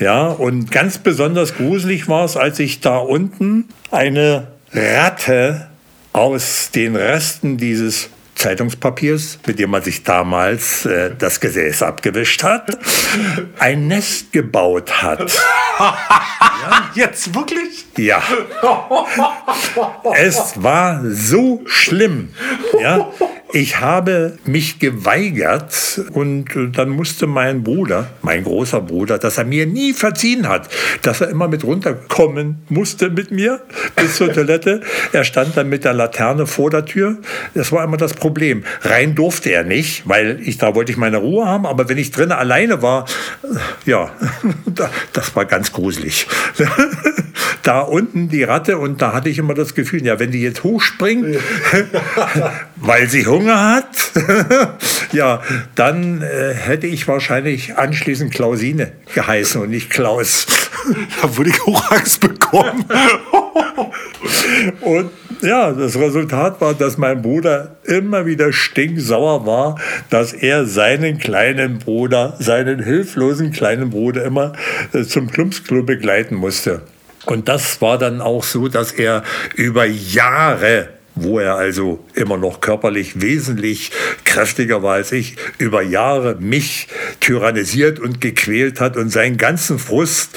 Ja, 0.00 0.28
und 0.28 0.70
ganz 0.70 0.98
besonders 0.98 1.54
gruselig 1.56 2.08
war 2.08 2.24
es, 2.24 2.36
als 2.36 2.58
ich 2.58 2.80
da 2.80 2.98
unten 2.98 3.68
eine 3.90 4.48
Ratte 4.72 5.68
aus 6.12 6.70
den 6.74 6.96
Resten 6.96 7.56
dieses 7.56 8.08
Zeitungspapiers, 8.34 9.38
mit 9.46 9.58
dem 9.58 9.70
man 9.70 9.82
sich 9.82 10.02
damals 10.02 10.84
äh, 10.86 11.14
das 11.16 11.40
Gesäß 11.40 11.82
abgewischt 11.82 12.42
hat, 12.42 12.78
ein 13.58 13.88
Nest 13.88 14.32
gebaut 14.32 15.02
hat. 15.02 15.32
ja? 15.78 16.90
Jetzt 16.94 17.34
wirklich? 17.34 17.86
Ja. 17.96 18.22
Es 20.16 20.62
war 20.62 21.02
so 21.04 21.62
schlimm. 21.66 22.30
Ja. 22.80 23.10
Ich 23.54 23.78
habe 23.78 24.36
mich 24.46 24.80
geweigert 24.80 26.00
und 26.12 26.46
dann 26.72 26.88
musste 26.88 27.28
mein 27.28 27.62
Bruder, 27.62 28.10
mein 28.20 28.42
großer 28.42 28.80
Bruder, 28.80 29.16
dass 29.16 29.38
er 29.38 29.44
mir 29.44 29.64
nie 29.64 29.92
verziehen 29.92 30.48
hat, 30.48 30.68
dass 31.02 31.20
er 31.20 31.28
immer 31.28 31.46
mit 31.46 31.62
runterkommen 31.62 32.56
musste 32.68 33.10
mit 33.10 33.30
mir 33.30 33.60
bis 33.94 34.16
zur 34.16 34.32
Toilette. 34.32 34.80
Er 35.12 35.22
stand 35.22 35.56
dann 35.56 35.68
mit 35.68 35.84
der 35.84 35.92
Laterne 35.92 36.48
vor 36.48 36.68
der 36.68 36.84
Tür. 36.84 37.18
Das 37.54 37.70
war 37.70 37.84
immer 37.84 37.96
das 37.96 38.14
Problem. 38.14 38.64
Rein 38.80 39.14
durfte 39.14 39.50
er 39.50 39.62
nicht, 39.62 40.02
weil 40.08 40.40
ich 40.42 40.58
da 40.58 40.74
wollte 40.74 40.90
ich 40.90 40.98
meine 40.98 41.18
Ruhe 41.18 41.46
haben. 41.46 41.64
Aber 41.64 41.88
wenn 41.88 41.98
ich 41.98 42.10
drinnen 42.10 42.32
alleine 42.32 42.82
war, 42.82 43.04
ja, 43.86 44.10
das 45.12 45.36
war 45.36 45.44
ganz 45.44 45.70
gruselig. 45.70 46.26
Da 47.64 47.80
unten 47.80 48.28
die 48.28 48.42
Ratte 48.42 48.76
und 48.76 49.00
da 49.00 49.14
hatte 49.14 49.30
ich 49.30 49.38
immer 49.38 49.54
das 49.54 49.74
Gefühl, 49.74 50.04
ja, 50.04 50.20
wenn 50.20 50.30
die 50.30 50.42
jetzt 50.42 50.64
hochspringt, 50.64 51.38
weil 52.76 53.08
sie 53.08 53.26
Hunger 53.26 53.74
hat, 53.76 53.88
ja, 55.12 55.42
dann 55.74 56.20
äh, 56.20 56.52
hätte 56.52 56.86
ich 56.86 57.08
wahrscheinlich 57.08 57.78
anschließend 57.78 58.32
Klausine 58.34 58.92
geheißen 59.14 59.62
und 59.62 59.70
nicht 59.70 59.90
Klaus. 59.90 60.46
Da 61.22 61.34
würde 61.38 61.48
ich 61.48 61.62
auch 61.62 61.90
Angst 61.92 62.20
bekommen. 62.20 62.84
und 64.82 65.10
ja, 65.40 65.72
das 65.72 65.96
Resultat 65.96 66.60
war, 66.60 66.74
dass 66.74 66.98
mein 66.98 67.22
Bruder 67.22 67.76
immer 67.84 68.26
wieder 68.26 68.52
stinksauer 68.52 69.46
war, 69.46 69.80
dass 70.10 70.34
er 70.34 70.66
seinen 70.66 71.18
kleinen 71.18 71.78
Bruder, 71.78 72.36
seinen 72.38 72.82
hilflosen 72.82 73.50
kleinen 73.52 73.88
Bruder 73.88 74.24
immer 74.24 74.52
äh, 74.92 75.04
zum 75.04 75.30
Klumpsklo 75.30 75.84
begleiten 75.84 76.34
musste. 76.34 76.82
Und 77.26 77.48
das 77.48 77.80
war 77.80 77.98
dann 77.98 78.20
auch 78.20 78.44
so, 78.44 78.68
dass 78.68 78.92
er 78.92 79.22
über 79.54 79.84
Jahre 79.86 80.88
wo 81.16 81.38
er 81.38 81.54
also 81.54 82.04
immer 82.14 82.36
noch 82.36 82.60
körperlich 82.60 83.20
wesentlich 83.20 83.92
kräftiger 84.24 84.82
war 84.82 84.94
als 84.94 85.12
ich, 85.12 85.36
über 85.58 85.80
Jahre 85.80 86.34
mich 86.40 86.88
tyrannisiert 87.20 88.00
und 88.00 88.20
gequält 88.20 88.80
hat 88.80 88.96
und 88.96 89.10
seinen 89.10 89.36
ganzen 89.36 89.78
Frust 89.78 90.36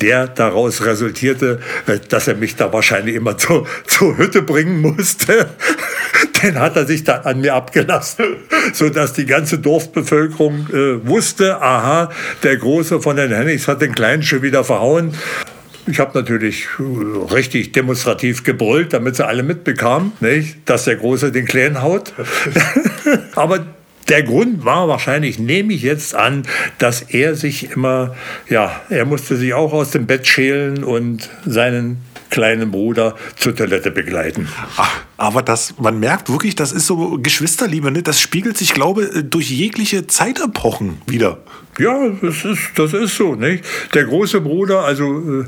der 0.00 0.28
daraus 0.28 0.84
resultierte, 0.84 1.60
dass 2.08 2.28
er 2.28 2.36
mich 2.36 2.54
da 2.54 2.72
wahrscheinlich 2.72 3.16
immer 3.16 3.36
zur, 3.38 3.66
zur 3.86 4.16
Hütte 4.16 4.42
bringen 4.42 4.80
musste. 4.80 5.50
Den 6.42 6.60
hat 6.60 6.76
er 6.76 6.86
sich 6.86 7.02
dann 7.02 7.22
an 7.22 7.40
mir 7.40 7.54
abgelassen, 7.54 8.24
sodass 8.72 9.12
die 9.12 9.26
ganze 9.26 9.58
Dorfbevölkerung 9.58 10.68
äh, 10.72 11.06
wusste, 11.06 11.60
aha, 11.60 12.12
der 12.44 12.56
Große 12.56 13.00
von 13.00 13.16
den 13.16 13.32
Hennigs 13.32 13.66
hat 13.66 13.82
den 13.82 13.92
Kleinen 13.92 14.22
schon 14.22 14.42
wieder 14.42 14.62
verhauen. 14.62 15.14
Ich 15.90 16.00
habe 16.00 16.18
natürlich 16.18 16.66
äh, 16.78 17.32
richtig 17.32 17.72
demonstrativ 17.72 18.44
gebrüllt, 18.44 18.92
damit 18.92 19.16
sie 19.16 19.26
alle 19.26 19.42
mitbekamen, 19.42 20.12
nicht? 20.20 20.58
dass 20.66 20.84
der 20.84 20.96
Große 20.96 21.32
den 21.32 21.46
Kleinen 21.46 21.82
haut. 21.82 22.12
Aber 23.34 23.64
der 24.08 24.22
Grund 24.22 24.64
war 24.64 24.88
wahrscheinlich, 24.88 25.38
nehme 25.38 25.72
ich 25.72 25.82
jetzt 25.82 26.14
an, 26.14 26.44
dass 26.78 27.02
er 27.02 27.34
sich 27.34 27.70
immer, 27.72 28.14
ja, 28.48 28.80
er 28.88 29.04
musste 29.04 29.36
sich 29.36 29.54
auch 29.54 29.72
aus 29.72 29.90
dem 29.90 30.06
Bett 30.06 30.26
schälen 30.26 30.84
und 30.84 31.28
seinen 31.44 31.98
kleinen 32.30 32.70
Bruder 32.70 33.16
zur 33.36 33.54
Toilette 33.54 33.90
begleiten. 33.90 34.48
Ach, 34.76 35.00
aber 35.16 35.42
das, 35.42 35.74
man 35.78 35.98
merkt 35.98 36.30
wirklich, 36.30 36.54
das 36.54 36.72
ist 36.72 36.86
so 36.86 37.18
Geschwisterliebe, 37.20 37.90
ne? 37.90 38.02
das 38.02 38.20
spiegelt 38.20 38.56
sich, 38.56 38.74
glaube 38.74 39.04
ich, 39.04 39.30
durch 39.30 39.50
jegliche 39.50 40.06
Zeitepochen 40.06 41.02
wieder. 41.06 41.38
Ja, 41.78 42.08
das 42.20 42.44
ist, 42.44 42.70
das 42.74 42.92
ist 42.92 43.16
so. 43.16 43.36
Nicht? 43.36 43.64
Der 43.94 44.04
große 44.04 44.40
Bruder, 44.40 44.84
also 44.84 45.44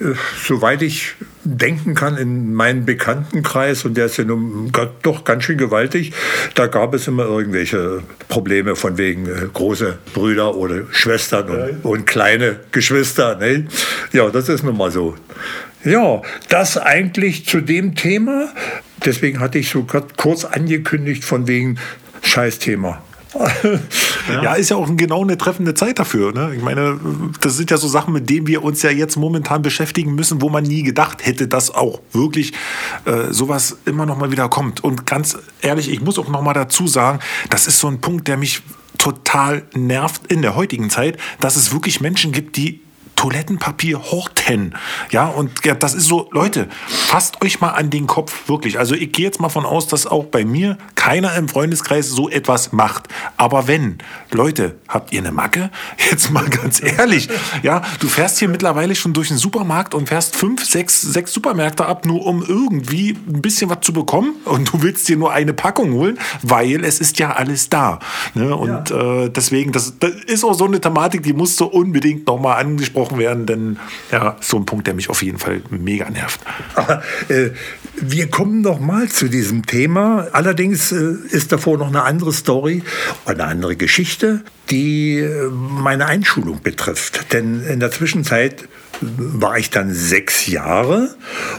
äh, 0.00 0.04
äh, 0.04 0.14
soweit 0.44 0.80
ich 0.82 1.14
denken 1.44 1.94
kann, 1.94 2.16
in 2.16 2.54
meinem 2.54 2.84
Bekanntenkreis, 2.84 3.84
und 3.84 3.96
der 3.96 4.06
ist 4.06 4.16
ja 4.16 4.24
nun 4.24 4.70
doch 5.02 5.24
ganz 5.24 5.42
schön 5.42 5.58
gewaltig, 5.58 6.12
da 6.54 6.68
gab 6.68 6.94
es 6.94 7.08
immer 7.08 7.24
irgendwelche 7.24 8.02
Probleme 8.28 8.76
von 8.76 8.96
wegen 8.96 9.26
äh, 9.26 9.48
große 9.52 9.98
Brüder 10.14 10.54
oder 10.54 10.82
Schwestern 10.92 11.48
und, 11.48 11.84
und 11.84 12.06
kleine 12.06 12.60
Geschwister. 12.70 13.36
Nicht? 13.36 13.64
Ja, 14.12 14.30
das 14.30 14.48
ist 14.48 14.62
nun 14.62 14.76
mal 14.76 14.92
so. 14.92 15.16
Ja, 15.84 16.22
das 16.48 16.78
eigentlich 16.78 17.46
zu 17.46 17.60
dem 17.60 17.94
Thema. 17.94 18.52
Deswegen 19.04 19.40
hatte 19.40 19.58
ich 19.58 19.70
so 19.70 19.86
kurz 20.16 20.44
angekündigt 20.44 21.24
von 21.24 21.48
wegen 21.48 21.78
Scheißthema. 22.22 23.02
ja. 24.28 24.42
ja, 24.42 24.54
ist 24.54 24.70
ja 24.70 24.76
auch 24.76 24.88
genau 24.94 25.22
eine 25.22 25.38
treffende 25.38 25.74
Zeit 25.74 25.98
dafür. 25.98 26.32
Ne? 26.32 26.54
Ich 26.54 26.62
meine, 26.62 27.00
das 27.40 27.56
sind 27.56 27.70
ja 27.70 27.78
so 27.78 27.88
Sachen, 27.88 28.12
mit 28.12 28.28
denen 28.28 28.46
wir 28.46 28.62
uns 28.62 28.82
ja 28.82 28.90
jetzt 28.90 29.16
momentan 29.16 29.62
beschäftigen 29.62 30.14
müssen, 30.14 30.42
wo 30.42 30.50
man 30.50 30.64
nie 30.64 30.82
gedacht 30.82 31.24
hätte, 31.24 31.48
dass 31.48 31.74
auch 31.74 32.00
wirklich 32.12 32.52
äh, 33.06 33.32
sowas 33.32 33.78
immer 33.86 34.06
noch 34.06 34.18
mal 34.18 34.30
wieder 34.30 34.48
kommt. 34.48 34.84
Und 34.84 35.06
ganz 35.06 35.38
ehrlich, 35.62 35.90
ich 35.90 36.02
muss 36.02 36.18
auch 36.18 36.28
noch 36.28 36.42
mal 36.42 36.52
dazu 36.52 36.86
sagen, 36.86 37.20
das 37.48 37.66
ist 37.66 37.78
so 37.78 37.88
ein 37.88 38.00
Punkt, 38.00 38.28
der 38.28 38.36
mich 38.36 38.62
total 38.98 39.62
nervt 39.74 40.26
in 40.28 40.42
der 40.42 40.54
heutigen 40.54 40.90
Zeit, 40.90 41.18
dass 41.40 41.56
es 41.56 41.72
wirklich 41.72 42.00
Menschen 42.00 42.32
gibt, 42.32 42.56
die 42.56 42.80
Toilettenpapier 43.22 44.02
horten. 44.10 44.74
Ja, 45.12 45.28
und 45.28 45.64
ja, 45.64 45.76
das 45.76 45.94
ist 45.94 46.06
so, 46.06 46.28
Leute, 46.32 46.66
fasst 46.88 47.40
euch 47.40 47.60
mal 47.60 47.70
an 47.70 47.88
den 47.88 48.08
Kopf, 48.08 48.48
wirklich. 48.48 48.80
Also 48.80 48.96
ich 48.96 49.12
gehe 49.12 49.24
jetzt 49.24 49.40
mal 49.40 49.48
von 49.48 49.64
aus, 49.64 49.86
dass 49.86 50.08
auch 50.08 50.24
bei 50.24 50.44
mir 50.44 50.76
keiner 51.02 51.34
im 51.34 51.48
Freundeskreis 51.48 52.10
so 52.10 52.28
etwas 52.28 52.70
macht. 52.70 53.08
Aber 53.36 53.66
wenn, 53.66 53.98
Leute, 54.30 54.76
habt 54.86 55.12
ihr 55.12 55.18
eine 55.18 55.32
Macke? 55.32 55.68
Jetzt 56.10 56.30
mal 56.30 56.48
ganz 56.48 56.80
ehrlich. 56.80 57.28
Ja, 57.64 57.82
du 57.98 58.06
fährst 58.06 58.38
hier 58.38 58.46
mittlerweile 58.46 58.94
schon 58.94 59.12
durch 59.12 59.26
den 59.26 59.36
Supermarkt 59.36 59.94
und 59.94 60.10
fährst 60.10 60.36
fünf, 60.36 60.64
sechs, 60.64 61.02
sechs 61.02 61.32
Supermärkte 61.32 61.86
ab, 61.86 62.06
nur 62.06 62.24
um 62.24 62.44
irgendwie 62.46 63.18
ein 63.28 63.42
bisschen 63.42 63.68
was 63.68 63.80
zu 63.80 63.92
bekommen. 63.92 64.36
Und 64.44 64.72
du 64.72 64.82
willst 64.82 65.08
dir 65.08 65.16
nur 65.16 65.32
eine 65.32 65.52
Packung 65.52 65.92
holen, 65.92 66.20
weil 66.42 66.84
es 66.84 67.00
ist 67.00 67.18
ja 67.18 67.32
alles 67.32 67.68
da. 67.68 67.98
Ne? 68.34 68.54
Und 68.54 68.90
ja. 68.90 69.24
äh, 69.24 69.28
deswegen, 69.28 69.72
das, 69.72 69.98
das 69.98 70.12
ist 70.28 70.44
auch 70.44 70.54
so 70.54 70.66
eine 70.66 70.80
Thematik, 70.80 71.24
die 71.24 71.32
musst 71.32 71.58
du 71.58 71.64
unbedingt 71.64 72.28
nochmal 72.28 72.60
angesprochen 72.60 73.18
werden, 73.18 73.46
denn 73.46 73.80
ja, 74.12 74.36
so 74.40 74.56
ein 74.56 74.66
Punkt, 74.66 74.86
der 74.86 74.94
mich 74.94 75.10
auf 75.10 75.24
jeden 75.24 75.38
Fall 75.38 75.62
mega 75.68 76.08
nervt. 76.08 76.38
Aber, 76.76 77.02
äh, 77.28 77.50
wir 78.00 78.30
kommen 78.30 78.62
noch 78.62 78.80
mal 78.80 79.08
zu 79.08 79.28
diesem 79.28 79.66
Thema. 79.66 80.28
Allerdings 80.32 80.91
äh, 80.92 81.14
ist 81.30 81.52
davor 81.52 81.78
noch 81.78 81.88
eine 81.88 82.02
andere 82.02 82.32
Story, 82.32 82.82
eine 83.24 83.44
andere 83.44 83.76
Geschichte, 83.76 84.42
die 84.70 85.18
äh, 85.18 85.48
meine 85.50 86.06
Einschulung 86.06 86.62
betrifft. 86.62 87.32
Denn 87.32 87.62
in 87.64 87.80
der 87.80 87.90
Zwischenzeit 87.90 88.68
war 89.00 89.58
ich 89.58 89.70
dann 89.70 89.92
sechs 89.92 90.46
Jahre 90.46 91.14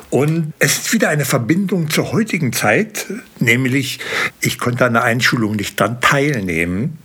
und 0.09 0.53
es 0.59 0.77
ist 0.77 0.93
wieder 0.93 1.09
eine 1.09 1.25
Verbindung 1.25 1.89
zur 1.89 2.11
heutigen 2.13 2.53
Zeit, 2.53 3.07
nämlich 3.39 3.99
ich 4.39 4.57
konnte 4.57 4.85
an 4.85 4.93
der 4.93 5.03
Einschulung 5.03 5.55
nicht 5.55 5.79
dann 5.81 5.99
teilnehmen, 5.99 6.97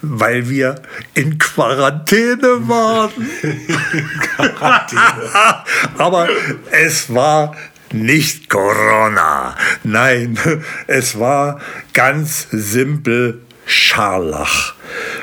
weil 0.00 0.48
wir 0.48 0.76
in 1.14 1.38
Quarantäne 1.38 2.68
waren. 2.68 3.10
Quarantäne. 4.20 5.30
Aber 5.98 6.28
es 6.70 7.12
war 7.12 7.54
nicht 7.94 8.50
Corona. 8.50 9.56
Nein, 9.84 10.38
es 10.86 11.18
war 11.18 11.60
ganz 11.92 12.48
simpel 12.50 13.40
Scharlach. 13.66 14.74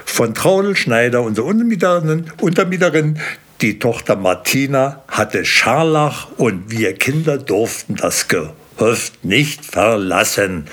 von 0.06 0.34
Traudel 0.34 0.76
Schneider, 0.76 1.22
unserer 1.22 1.46
Untermieterin, 1.46 2.26
Untermieterin. 2.40 3.20
Die 3.62 3.78
Tochter 3.78 4.16
Martina 4.16 5.04
hatte 5.08 5.46
Scharlach 5.46 6.28
und 6.38 6.72
wir 6.72 6.94
Kinder 6.96 7.38
durften 7.38 7.96
das 7.96 8.28
Gehöft 8.28 9.24
nicht 9.24 9.64
verlassen. 9.66 10.66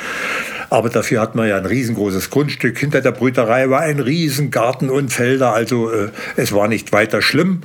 Aber 0.71 0.91
dafür 0.91 1.21
hat 1.21 1.35
man 1.35 1.49
ja 1.49 1.57
ein 1.57 1.67
riesengroßes 1.67 2.31
Grundstück. 2.31 2.79
Hinter 2.79 3.01
der 3.01 3.13
Brüterei 3.13 3.71
war 3.71 3.81
ein 3.81 4.01
Riesengarten 4.01 4.91
und 4.91 5.11
Felder. 5.11 5.55
Also 5.55 5.91
äh, 5.91 6.11
es 6.37 6.53
war 6.53 6.69
nicht 6.69 6.93
weiter 6.93 7.23
schlimm, 7.23 7.63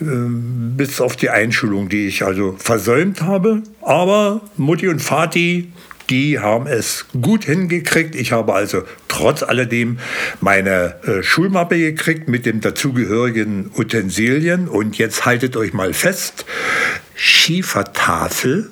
äh, 0.00 0.04
bis 0.04 1.00
auf 1.00 1.16
die 1.16 1.30
Einschulung, 1.30 1.88
die 1.88 2.06
ich 2.06 2.24
also 2.24 2.56
versäumt 2.58 3.22
habe. 3.22 3.62
Aber 3.82 4.40
Mutti 4.56 4.88
und 4.88 5.00
Vati, 5.00 5.70
die 6.08 6.38
haben 6.38 6.66
es 6.66 7.06
gut 7.20 7.44
hingekriegt. 7.44 8.14
Ich 8.14 8.32
habe 8.32 8.54
also 8.54 8.82
trotz 9.08 9.42
alledem 9.42 9.98
meine 10.40 10.94
äh, 11.04 11.22
Schulmappe 11.22 11.78
gekriegt 11.78 12.28
mit 12.28 12.46
dem 12.46 12.60
dazugehörigen 12.60 13.70
Utensilien. 13.76 14.68
Und 14.68 14.96
jetzt 14.96 15.26
haltet 15.26 15.56
euch 15.56 15.74
mal 15.74 15.92
fest, 15.92 16.46
Schiefertafel 17.14 18.70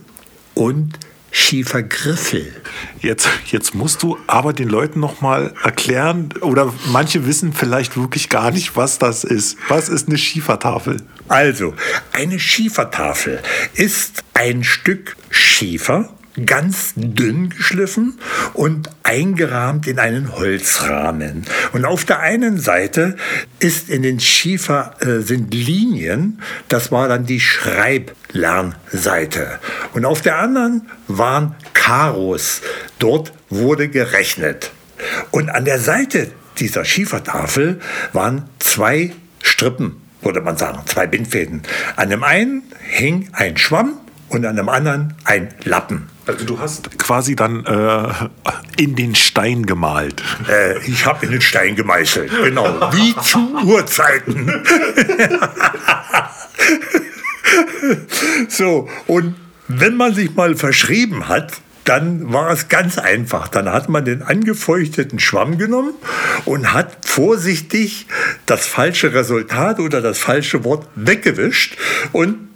und 0.54 0.98
Schiefergriffel. 1.36 2.52
Jetzt, 3.00 3.28
jetzt 3.46 3.74
musst 3.74 4.04
du 4.04 4.16
aber 4.28 4.52
den 4.52 4.68
Leuten 4.68 5.00
noch 5.00 5.20
mal 5.20 5.52
erklären, 5.64 6.28
oder 6.42 6.72
manche 6.92 7.26
wissen 7.26 7.52
vielleicht 7.52 7.96
wirklich 7.96 8.28
gar 8.28 8.52
nicht, 8.52 8.76
was 8.76 9.00
das 9.00 9.24
ist. 9.24 9.58
Was 9.66 9.88
ist 9.88 10.06
eine 10.06 10.16
Schiefertafel? 10.16 10.98
Also, 11.26 11.74
eine 12.12 12.38
Schiefertafel 12.38 13.40
ist 13.74 14.22
ein 14.32 14.62
Stück 14.62 15.16
Schiefer, 15.28 16.14
ganz 16.46 16.92
dünn 16.94 17.50
geschliffen 17.50 18.20
und 18.54 18.88
eingerahmt 19.02 19.86
in 19.86 19.98
einen 19.98 20.32
Holzrahmen. 20.32 21.44
Und 21.72 21.84
auf 21.84 22.04
der 22.04 22.20
einen 22.20 22.58
Seite 22.58 23.16
ist 23.58 23.90
in 23.90 24.02
den 24.02 24.20
Schiefer 24.20 24.94
äh, 25.00 25.18
sind 25.20 25.52
Linien, 25.52 26.40
das 26.68 26.90
war 26.90 27.08
dann 27.08 27.26
die 27.26 27.40
Schreiblernseite. 27.40 29.58
Und 29.92 30.06
auf 30.06 30.22
der 30.22 30.38
anderen 30.38 30.88
waren 31.08 31.54
Karos. 31.74 32.62
Dort 32.98 33.34
wurde 33.50 33.88
gerechnet. 33.88 34.72
Und 35.30 35.50
an 35.50 35.66
der 35.66 35.80
Seite 35.80 36.30
dieser 36.58 36.84
Schiefertafel 36.84 37.80
waren 38.12 38.48
zwei 38.60 39.12
Strippen, 39.42 40.00
würde 40.22 40.40
man 40.40 40.56
sagen, 40.56 40.80
zwei 40.86 41.06
Bindfäden. 41.06 41.62
An 41.96 42.10
dem 42.10 42.22
einen 42.22 42.62
hing 42.80 43.28
ein 43.32 43.56
Schwamm 43.56 43.98
und 44.34 44.44
an 44.44 44.56
dem 44.56 44.68
anderen 44.68 45.14
ein 45.24 45.54
Lappen. 45.64 46.08
Also 46.26 46.44
du 46.44 46.58
hast 46.58 46.98
quasi 46.98 47.36
dann 47.36 47.64
äh, 47.66 48.12
in 48.82 48.96
den 48.96 49.14
Stein 49.14 49.66
gemalt. 49.66 50.22
Äh, 50.48 50.78
ich 50.86 51.06
habe 51.06 51.26
in 51.26 51.32
den 51.32 51.40
Stein 51.40 51.76
gemeißelt, 51.76 52.30
genau, 52.30 52.92
wie 52.92 53.14
zu 53.22 53.54
Urzeiten. 53.64 54.50
so, 58.48 58.88
und 59.06 59.34
wenn 59.68 59.96
man 59.96 60.14
sich 60.14 60.34
mal 60.34 60.56
verschrieben 60.56 61.28
hat, 61.28 61.52
dann 61.84 62.32
war 62.32 62.50
es 62.50 62.68
ganz 62.68 62.96
einfach. 62.96 63.48
Dann 63.48 63.70
hat 63.70 63.90
man 63.90 64.04
den 64.06 64.22
angefeuchteten 64.22 65.18
Schwamm 65.18 65.58
genommen 65.58 65.92
und 66.46 66.72
hat 66.72 66.96
vorsichtig 67.04 68.06
das 68.46 68.66
falsche 68.66 69.12
Resultat 69.12 69.78
oder 69.78 70.00
das 70.00 70.18
falsche 70.18 70.64
Wort 70.64 70.86
weggewischt 70.94 71.76
und 72.12 72.53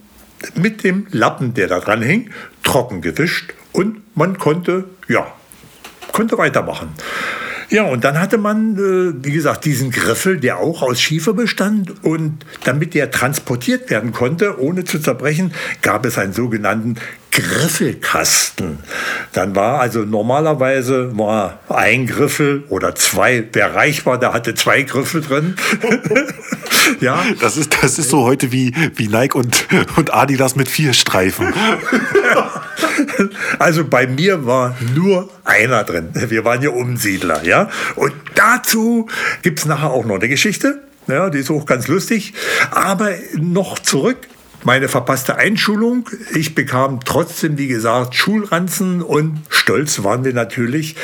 mit 0.54 0.85
dem 0.85 1.07
Lappen, 1.11 1.54
der 1.54 1.68
da 1.68 1.80
dran 1.80 2.02
hing, 2.02 2.30
trocken 2.62 3.00
gewischt 3.00 3.54
und 3.73 4.02
man 4.16 4.38
konnte, 4.38 4.85
ja, 5.09 5.26
konnte 6.12 6.38
weitermachen. 6.38 6.88
Ja, 7.71 7.83
und 7.83 8.02
dann 8.04 8.18
hatte 8.18 8.38
man, 8.38 8.76
äh, 8.78 9.25
wie 9.25 9.33
gesagt, 9.33 9.66
diesen 9.66 9.90
Griffel, 9.90 10.40
der 10.40 10.59
auch 10.59 10.80
aus 10.80 11.02
Schiefer 11.02 11.35
bestand. 11.35 12.02
Und 12.02 12.47
damit 12.64 12.95
der 12.95 13.11
transportiert 13.11 13.90
werden 13.90 14.12
konnte, 14.12 14.59
ohne 14.59 14.85
zu 14.85 14.99
zerbrechen, 14.99 15.52
gab 15.83 16.07
es 16.07 16.16
einen 16.16 16.33
sogenannten 16.33 16.95
Griffelkasten. 17.30 18.78
Dann 19.32 19.54
war 19.54 19.80
also 19.80 20.00
normalerweise 20.00 21.16
war 21.16 21.61
ein 21.68 22.06
Griffel 22.06 22.64
oder 22.68 22.94
zwei, 22.94 23.44
wer 23.52 23.75
reich 23.75 24.06
war, 24.06 24.18
der 24.18 24.32
hatte 24.32 24.54
zwei 24.54 24.82
Griffel 24.82 25.20
drin. 25.20 25.56
ja. 27.00 27.23
Das 27.40 27.56
ist, 27.56 27.76
das 27.82 27.99
ist 27.99 28.11
so 28.11 28.25
heute 28.25 28.50
wie, 28.52 28.75
wie 28.97 29.08
Nike 29.08 29.37
und, 29.37 29.66
und 29.97 30.12
Adidas 30.12 30.56
mit 30.56 30.68
vier 30.68 30.92
Streifen. 30.92 31.52
Also 33.58 33.84
bei 33.84 34.06
mir 34.06 34.47
war 34.47 34.76
nur 34.95 35.28
einer 35.45 35.84
drin. 35.84 36.10
Wir 36.14 36.45
waren 36.45 36.62
ja 36.62 36.71
Umsiedler, 36.71 37.45
ja. 37.45 37.69
Und 37.97 38.12
dazu 38.34 39.08
gibt 39.43 39.60
es 39.60 39.67
nachher 39.67 39.91
auch 39.91 40.04
noch 40.04 40.17
eine 40.17 40.28
Geschichte. 40.28 40.82
Ja, 41.06 41.30
die 41.30 41.38
ist 41.38 41.50
auch 41.50 41.67
ganz 41.67 41.88
lustig. 41.88 42.34
Aber 42.71 43.10
noch 43.34 43.78
zurück 43.78 44.19
meine 44.64 44.88
verpasste 44.88 45.36
Einschulung. 45.36 46.08
Ich 46.34 46.54
bekam 46.54 47.00
trotzdem, 47.04 47.58
wie 47.58 47.68
gesagt, 47.68 48.14
Schulranzen 48.14 49.02
und 49.02 49.40
stolz 49.49 50.02
waren 50.02 50.25
wir 50.25 50.34
natürlich. 50.34 50.97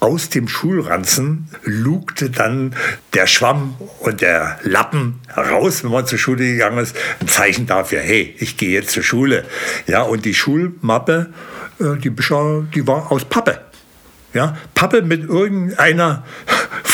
Aus 0.00 0.28
dem 0.28 0.48
Schulranzen 0.48 1.48
lugte 1.64 2.30
dann 2.30 2.74
der 3.14 3.26
Schwamm 3.26 3.74
und 4.00 4.20
der 4.20 4.58
Lappen 4.62 5.20
raus, 5.36 5.84
wenn 5.84 5.90
man 5.90 6.06
zur 6.06 6.18
Schule 6.18 6.44
gegangen 6.44 6.78
ist. 6.78 6.96
Ein 7.20 7.28
Zeichen 7.28 7.66
dafür, 7.66 8.00
hey, 8.00 8.34
ich 8.38 8.56
gehe 8.56 8.70
jetzt 8.70 8.90
zur 8.90 9.02
Schule. 9.02 9.44
Ja, 9.86 10.02
und 10.02 10.24
die 10.24 10.34
Schulmappe, 10.34 11.32
äh, 11.80 11.96
die, 11.98 12.10
die 12.10 12.86
war 12.86 13.12
aus 13.12 13.24
Pappe. 13.24 13.60
Ja, 14.34 14.56
Pappe 14.74 15.02
mit 15.02 15.28
irgendeiner 15.28 16.24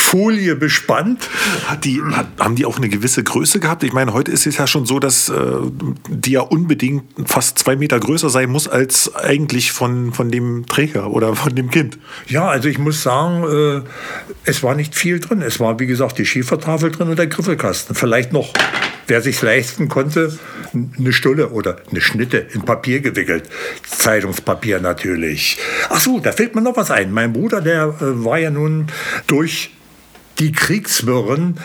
Folie 0.09 0.55
bespannt. 0.55 1.29
Hat 1.67 1.85
die, 1.85 2.01
hat, 2.01 2.25
haben 2.39 2.55
die 2.55 2.65
auch 2.65 2.77
eine 2.77 2.89
gewisse 2.89 3.23
Größe 3.23 3.59
gehabt? 3.59 3.83
Ich 3.83 3.93
meine, 3.93 4.11
heute 4.11 4.31
ist 4.31 4.47
es 4.47 4.57
ja 4.57 4.65
schon 4.65 4.87
so, 4.87 4.97
dass 4.99 5.29
äh, 5.29 5.35
die 6.07 6.31
ja 6.31 6.41
unbedingt 6.41 7.03
fast 7.25 7.59
zwei 7.59 7.75
Meter 7.75 7.99
größer 7.99 8.31
sein 8.31 8.49
muss 8.49 8.67
als 8.67 9.13
eigentlich 9.13 9.71
von, 9.71 10.11
von 10.11 10.31
dem 10.31 10.65
Träger 10.65 11.11
oder 11.11 11.35
von 11.35 11.53
dem 11.53 11.69
Kind. 11.69 11.99
Ja, 12.27 12.47
also 12.47 12.69
ich 12.69 12.79
muss 12.79 13.03
sagen, 13.03 13.43
äh, 13.43 13.81
es 14.45 14.63
war 14.63 14.73
nicht 14.73 14.95
viel 14.95 15.19
drin. 15.19 15.43
Es 15.43 15.59
war, 15.59 15.79
wie 15.79 15.85
gesagt, 15.85 16.17
die 16.17 16.25
Schiefertafel 16.25 16.91
drin 16.91 17.09
und 17.09 17.19
der 17.19 17.27
Griffelkasten. 17.27 17.95
Vielleicht 17.95 18.33
noch 18.33 18.51
wer 19.05 19.21
sich 19.21 19.41
leisten 19.41 19.89
konnte, 19.89 20.37
eine 20.73 21.13
Stulle 21.13 21.49
oder 21.49 21.77
eine 21.89 21.99
Schnitte 21.99 22.45
in 22.53 22.61
Papier 22.61 22.99
gewickelt. 22.99 23.49
Zeitungspapier 23.83 24.79
natürlich. 24.79 25.57
Ach 25.89 25.99
so, 25.99 26.19
da 26.19 26.31
fällt 26.31 26.55
mir 26.55 26.61
noch 26.61 26.77
was 26.77 26.91
ein. 26.91 27.11
Mein 27.11 27.33
Bruder, 27.33 27.61
der 27.61 27.85
äh, 27.85 28.23
war 28.23 28.37
ja 28.37 28.51
nun 28.51 28.87
durch 29.27 29.71
die 30.39 30.51
Kriegswirren 30.51 31.59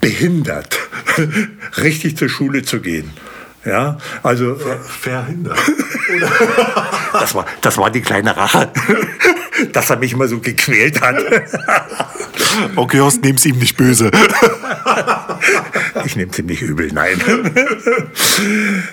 behindert, 0.00 0.78
richtig 1.78 2.16
zur 2.16 2.28
Schule 2.28 2.62
zu 2.62 2.80
gehen. 2.80 3.10
Ja, 3.64 3.98
also. 4.22 4.54
Äh, 4.54 4.78
Verhindert. 4.78 5.58
das, 7.12 7.34
war, 7.34 7.46
das 7.60 7.76
war 7.76 7.90
die 7.90 8.00
kleine 8.00 8.36
Rache, 8.36 8.72
dass 9.72 9.90
er 9.90 9.96
mich 9.96 10.12
immer 10.12 10.28
so 10.28 10.38
gequält 10.38 11.00
hat. 11.02 11.16
Okay, 12.76 13.00
Horst, 13.00 13.22
nehm's 13.22 13.44
ihm 13.44 13.58
nicht 13.58 13.76
böse. 13.76 14.10
Ich 16.04 16.16
nehme 16.16 16.30
ziemlich 16.30 16.62
übel, 16.62 16.90
nein. 16.92 17.20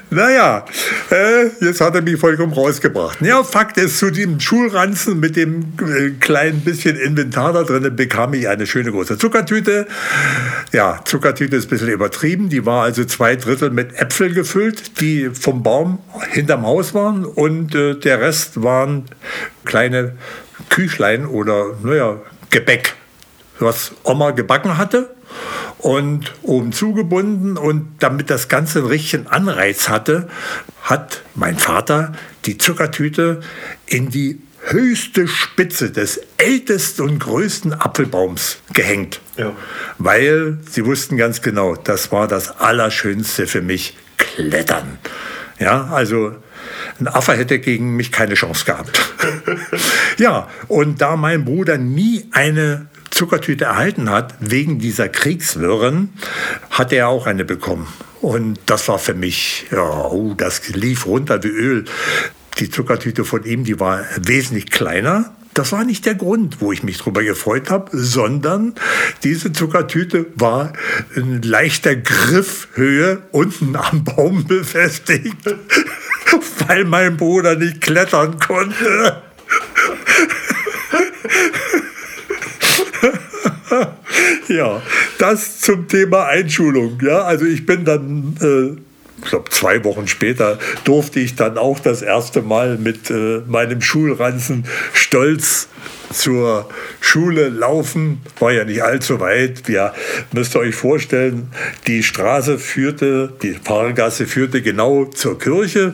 naja, 0.10 0.65
äh, 1.12 1.48
jetzt 1.62 1.82
hat 1.82 1.96
er 1.96 2.02
mich 2.02 2.20
vollkommen 2.20 2.54
rausgebracht. 2.54 3.22
Ja, 3.22 3.43
Fakt 3.43 3.78
ist, 3.78 4.00
zu 4.00 4.12
dem 4.12 4.39
Schulranzen 4.39 5.20
mit 5.20 5.36
dem 5.36 5.74
äh, 5.82 6.12
kleinen 6.20 6.62
bisschen 6.62 6.96
Inventar 6.98 7.54
da 7.54 7.63
drin 7.63 7.96
bekam 7.96 8.34
ich 8.34 8.48
eine 8.48 8.67
schöne 8.67 8.91
große 8.91 9.17
Zuckertüte. 9.17 9.88
Ja, 10.72 11.00
Zuckertüte 11.06 11.56
ist 11.56 11.65
ein 11.65 11.70
bisschen 11.70 11.89
übertrieben. 11.89 12.50
Die 12.50 12.65
war 12.65 12.84
also 12.84 13.06
zwei 13.06 13.36
Drittel 13.36 13.70
mit 13.70 13.96
Äpfeln 13.96 14.34
gefüllt, 14.34 15.00
die 15.02 15.30
vom 15.30 15.63
Baum 15.63 16.00
hinterm 16.32 16.65
Haus 16.65 16.93
waren. 16.93 17.26
Und 17.26 17.76
äh, 17.76 17.96
der 17.96 18.22
Rest 18.22 18.62
waren 18.63 19.06
kleine 19.65 20.13
Küchlein 20.70 21.26
oder, 21.26 21.76
naja, 21.84 22.22
Gebäck, 22.50 22.96
was 23.60 23.91
Oma 24.04 24.32
gebacken 24.32 24.78
hatte 24.78 25.10
und 25.88 26.34
oben 26.41 26.73
zugebunden. 26.73 27.56
Und 27.56 27.88
damit 28.00 28.30
das 28.30 28.50
Ganze 28.50 28.80
einen 28.80 28.89
richtigen 28.89 29.28
Anreiz 29.28 29.88
hatte, 29.88 30.28
hat 30.82 31.21
mein 31.34 31.58
Vater 31.58 32.12
die 32.43 32.58
Zuckertüte 32.58 33.39
in 33.86 34.10
die 34.10 34.41
höchste 34.65 35.30
Spitze 35.30 35.89
des 35.89 36.19
ältesten 36.36 37.04
und 37.04 37.19
größten 37.19 37.73
Apfelbaums 37.73 38.58
gehängt. 38.73 39.21
Ja. 39.38 39.54
Weil 39.97 40.58
sie 40.69 40.86
wussten 40.86 41.15
ganz 41.15 41.41
genau, 41.41 41.78
das 41.78 42.12
war 42.12 42.28
das 42.28 42.60
Allerschönste 42.60 43.47
für 43.47 43.62
mich, 43.62 43.95
Klettern. 44.17 44.97
Ja, 45.58 45.86
also 45.86 46.36
ein 47.00 47.08
Affe 47.08 47.32
hätte 47.38 47.60
gegen 47.60 47.95
mich 47.95 48.12
keine 48.12 48.34
Chance 48.34 48.65
gehabt. 48.65 49.00
ja, 50.17 50.50
und 50.67 51.00
da 51.00 51.15
mein 51.15 51.45
Bruder 51.45 51.78
nie 51.78 52.28
eine 52.34 52.88
Zuckertüte 53.17 53.65
erhalten 53.65 54.12
hat, 54.12 54.36
wegen 54.39 54.77
dieser 54.77 55.10
Kriegswirren, 55.10 56.10
hat 56.69 56.93
er 56.93 57.08
auch 57.08 57.25
eine 57.25 57.45
bekommen. 57.45 57.88
Und 58.21 58.60
das 58.67 58.88
war 58.89 58.99
für 58.99 59.15
mich, 59.15 59.65
ja, 59.71 60.06
oh, 60.06 60.36
das 60.38 60.69
lief 60.69 61.08
runter 61.08 61.43
wie 61.43 61.47
Öl. 61.47 61.86
Die 62.60 62.69
Zuckertüte 62.69 63.25
von 63.25 63.43
ihm, 63.43 63.63
die 63.63 63.80
war 63.80 64.06
wesentlich 64.21 64.69
kleiner. 64.69 65.34
das 65.56 65.71
war 65.71 65.84
nicht 65.84 66.06
der 66.06 66.13
Grund, 66.13 66.62
wo 66.62 66.71
ich 66.71 66.84
mich 66.84 66.99
drüber 66.99 67.23
gefreut 67.23 67.71
habe, 67.71 67.89
sondern 67.91 68.75
diese 69.23 69.51
Zuckertüte 69.51 70.27
war 70.36 70.73
in 71.15 71.41
leichter 71.41 71.95
Griffhöhe 71.95 73.23
unten 73.32 73.75
am 73.75 74.03
Baum 74.03 74.45
befestigt, 74.45 75.38
weil 76.67 76.86
mein 76.86 77.17
Bruder 77.17 77.56
nicht 77.56 77.82
klettern 77.82 78.38
konnte. 78.38 79.23
ja, 84.47 84.82
das 85.17 85.62
zum 85.62 85.88
Thema 85.88 86.27
Einschulung. 86.27 86.99
Ja, 87.01 87.23
also 87.23 87.45
ich 87.45 87.65
bin 87.65 87.86
dann, 87.86 88.36
äh, 88.41 88.82
ich 89.23 89.30
glaube, 89.30 89.49
zwei 89.49 89.84
Wochen 89.84 90.08
später 90.08 90.60
durfte 90.84 91.19
ich 91.19 91.36
dann 91.36 91.58
auch 91.58 91.80
das 91.80 92.01
erste 92.01 92.41
Mal 92.41 92.77
mit 92.77 93.10
äh, 93.10 93.41
meinem 93.47 93.82
Schulranzen 93.82 94.65
stolz 94.93 95.67
zur 96.13 96.69
Schule 97.01 97.49
laufen. 97.49 98.21
War 98.39 98.51
ja 98.51 98.63
nicht 98.63 98.84
allzu 98.84 99.19
weit. 99.19 99.67
Ja, 99.67 99.93
müsst 100.32 100.56
ihr 100.56 100.60
euch 100.60 100.75
vorstellen, 100.75 101.51
die 101.88 102.03
Straße 102.03 102.60
führte, 102.60 103.34
die 103.41 103.53
Fahrgasse 103.53 104.25
führte 104.25 104.62
genau 104.62 105.06
zur 105.06 105.38
Kirche. 105.38 105.93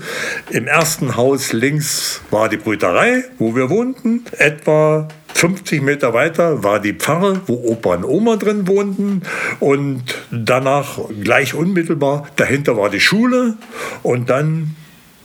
Im 0.52 0.68
ersten 0.68 1.16
Haus 1.16 1.54
links 1.54 2.22
war 2.30 2.50
die 2.50 2.58
Brüterei, 2.58 3.24
wo 3.40 3.56
wir 3.56 3.70
wohnten. 3.70 4.26
Etwa 4.38 5.08
50 5.44 5.82
Meter 5.82 6.14
weiter 6.14 6.64
war 6.64 6.80
die 6.80 6.94
Pfarre, 6.94 7.42
wo 7.48 7.56
Opa 7.70 7.96
und 7.96 8.06
Oma 8.06 8.38
drin 8.38 8.66
wohnten. 8.66 9.24
Und 9.60 10.16
danach 10.32 11.00
gleich 11.22 11.54
unmittelbar 11.54 12.30
dahinter 12.38 12.78
war 12.78 12.90
die 12.90 13.02
Schule 13.02 13.58
und 14.04 14.30
dann 14.30 14.74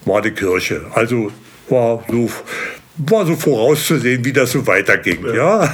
war 0.07 0.21
die 0.21 0.33
Kirche. 0.33 0.87
Also 0.93 1.31
war 1.69 2.03
so, 2.11 2.29
war 2.97 3.27
so 3.27 3.37
vorauszusehen, 3.37 4.25
wie 4.25 4.33
das 4.33 4.51
so 4.51 4.67
weiterging. 4.67 5.25
Ja. 5.37 5.73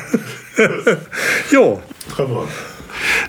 ja. 1.51 1.83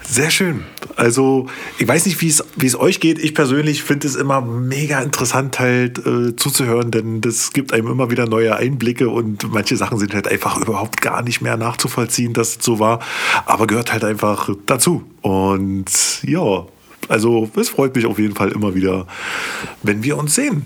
Sehr 0.03 0.29
schön. 0.29 0.63
Also, 0.95 1.47
ich 1.77 1.87
weiß 1.87 2.05
nicht, 2.05 2.21
wie 2.21 2.27
es, 2.27 2.75
euch 2.79 2.99
geht. 2.99 3.19
Ich 3.19 3.33
persönlich 3.33 3.83
finde 3.83 4.07
es 4.07 4.15
immer 4.15 4.41
mega 4.41 5.01
interessant, 5.01 5.59
halt 5.59 5.99
äh, 6.05 6.35
zuzuhören, 6.35 6.91
denn 6.91 7.21
das 7.21 7.51
gibt 7.53 7.73
einem 7.73 7.87
immer 7.87 8.11
wieder 8.11 8.27
neue 8.27 8.55
Einblicke 8.55 9.09
und 9.09 9.51
manche 9.51 9.77
Sachen 9.77 9.97
sind 9.97 10.13
halt 10.13 10.27
einfach 10.27 10.57
überhaupt 10.57 11.01
gar 11.01 11.21
nicht 11.21 11.41
mehr 11.41 11.57
nachzuvollziehen, 11.57 12.33
dass 12.33 12.57
es 12.57 12.63
so 12.63 12.79
war. 12.79 12.99
Aber 13.45 13.67
gehört 13.67 13.91
halt 13.91 14.03
einfach 14.03 14.49
dazu. 14.65 15.03
Und 15.21 15.85
ja, 16.23 16.65
also 17.07 17.49
es 17.55 17.69
freut 17.69 17.95
mich 17.95 18.05
auf 18.05 18.19
jeden 18.19 18.35
Fall 18.35 18.51
immer 18.51 18.75
wieder, 18.75 19.07
wenn 19.83 20.03
wir 20.03 20.17
uns 20.17 20.35
sehen. 20.35 20.65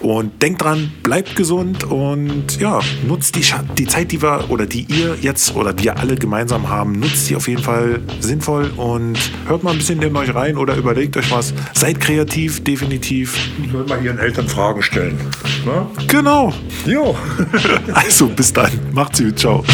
Und 0.00 0.42
denkt 0.42 0.62
dran, 0.62 0.92
bleibt 1.02 1.36
gesund 1.36 1.84
und 1.84 2.60
ja, 2.60 2.80
nutzt 3.06 3.36
die, 3.36 3.42
die 3.78 3.86
Zeit, 3.86 4.12
die 4.12 4.22
wir 4.22 4.50
oder 4.50 4.66
die 4.66 4.86
ihr 4.88 5.16
jetzt 5.20 5.54
oder 5.54 5.76
wir 5.78 5.98
alle 5.98 6.16
gemeinsam 6.16 6.68
haben, 6.68 6.98
nutzt 6.98 7.28
die 7.28 7.36
auf 7.36 7.48
jeden 7.48 7.62
Fall 7.62 8.00
sinnvoll 8.20 8.70
und 8.76 9.18
hört 9.46 9.62
mal 9.62 9.72
ein 9.72 9.78
bisschen 9.78 10.00
in 10.02 10.16
euch 10.16 10.34
rein 10.34 10.56
oder 10.56 10.76
überlegt 10.76 11.16
euch 11.16 11.30
was. 11.30 11.54
Seid 11.74 12.00
kreativ, 12.00 12.62
definitiv. 12.62 13.36
Sollt 13.72 13.88
mal 13.88 14.02
ihren 14.04 14.18
Eltern 14.18 14.48
Fragen 14.48 14.82
stellen. 14.82 15.18
Na? 15.64 15.88
Genau. 16.08 16.52
Jo. 16.84 17.16
also 17.92 18.28
bis 18.28 18.52
dann. 18.52 18.70
Macht's 18.92 19.20
gut. 19.20 19.38
Ciao. 19.38 19.64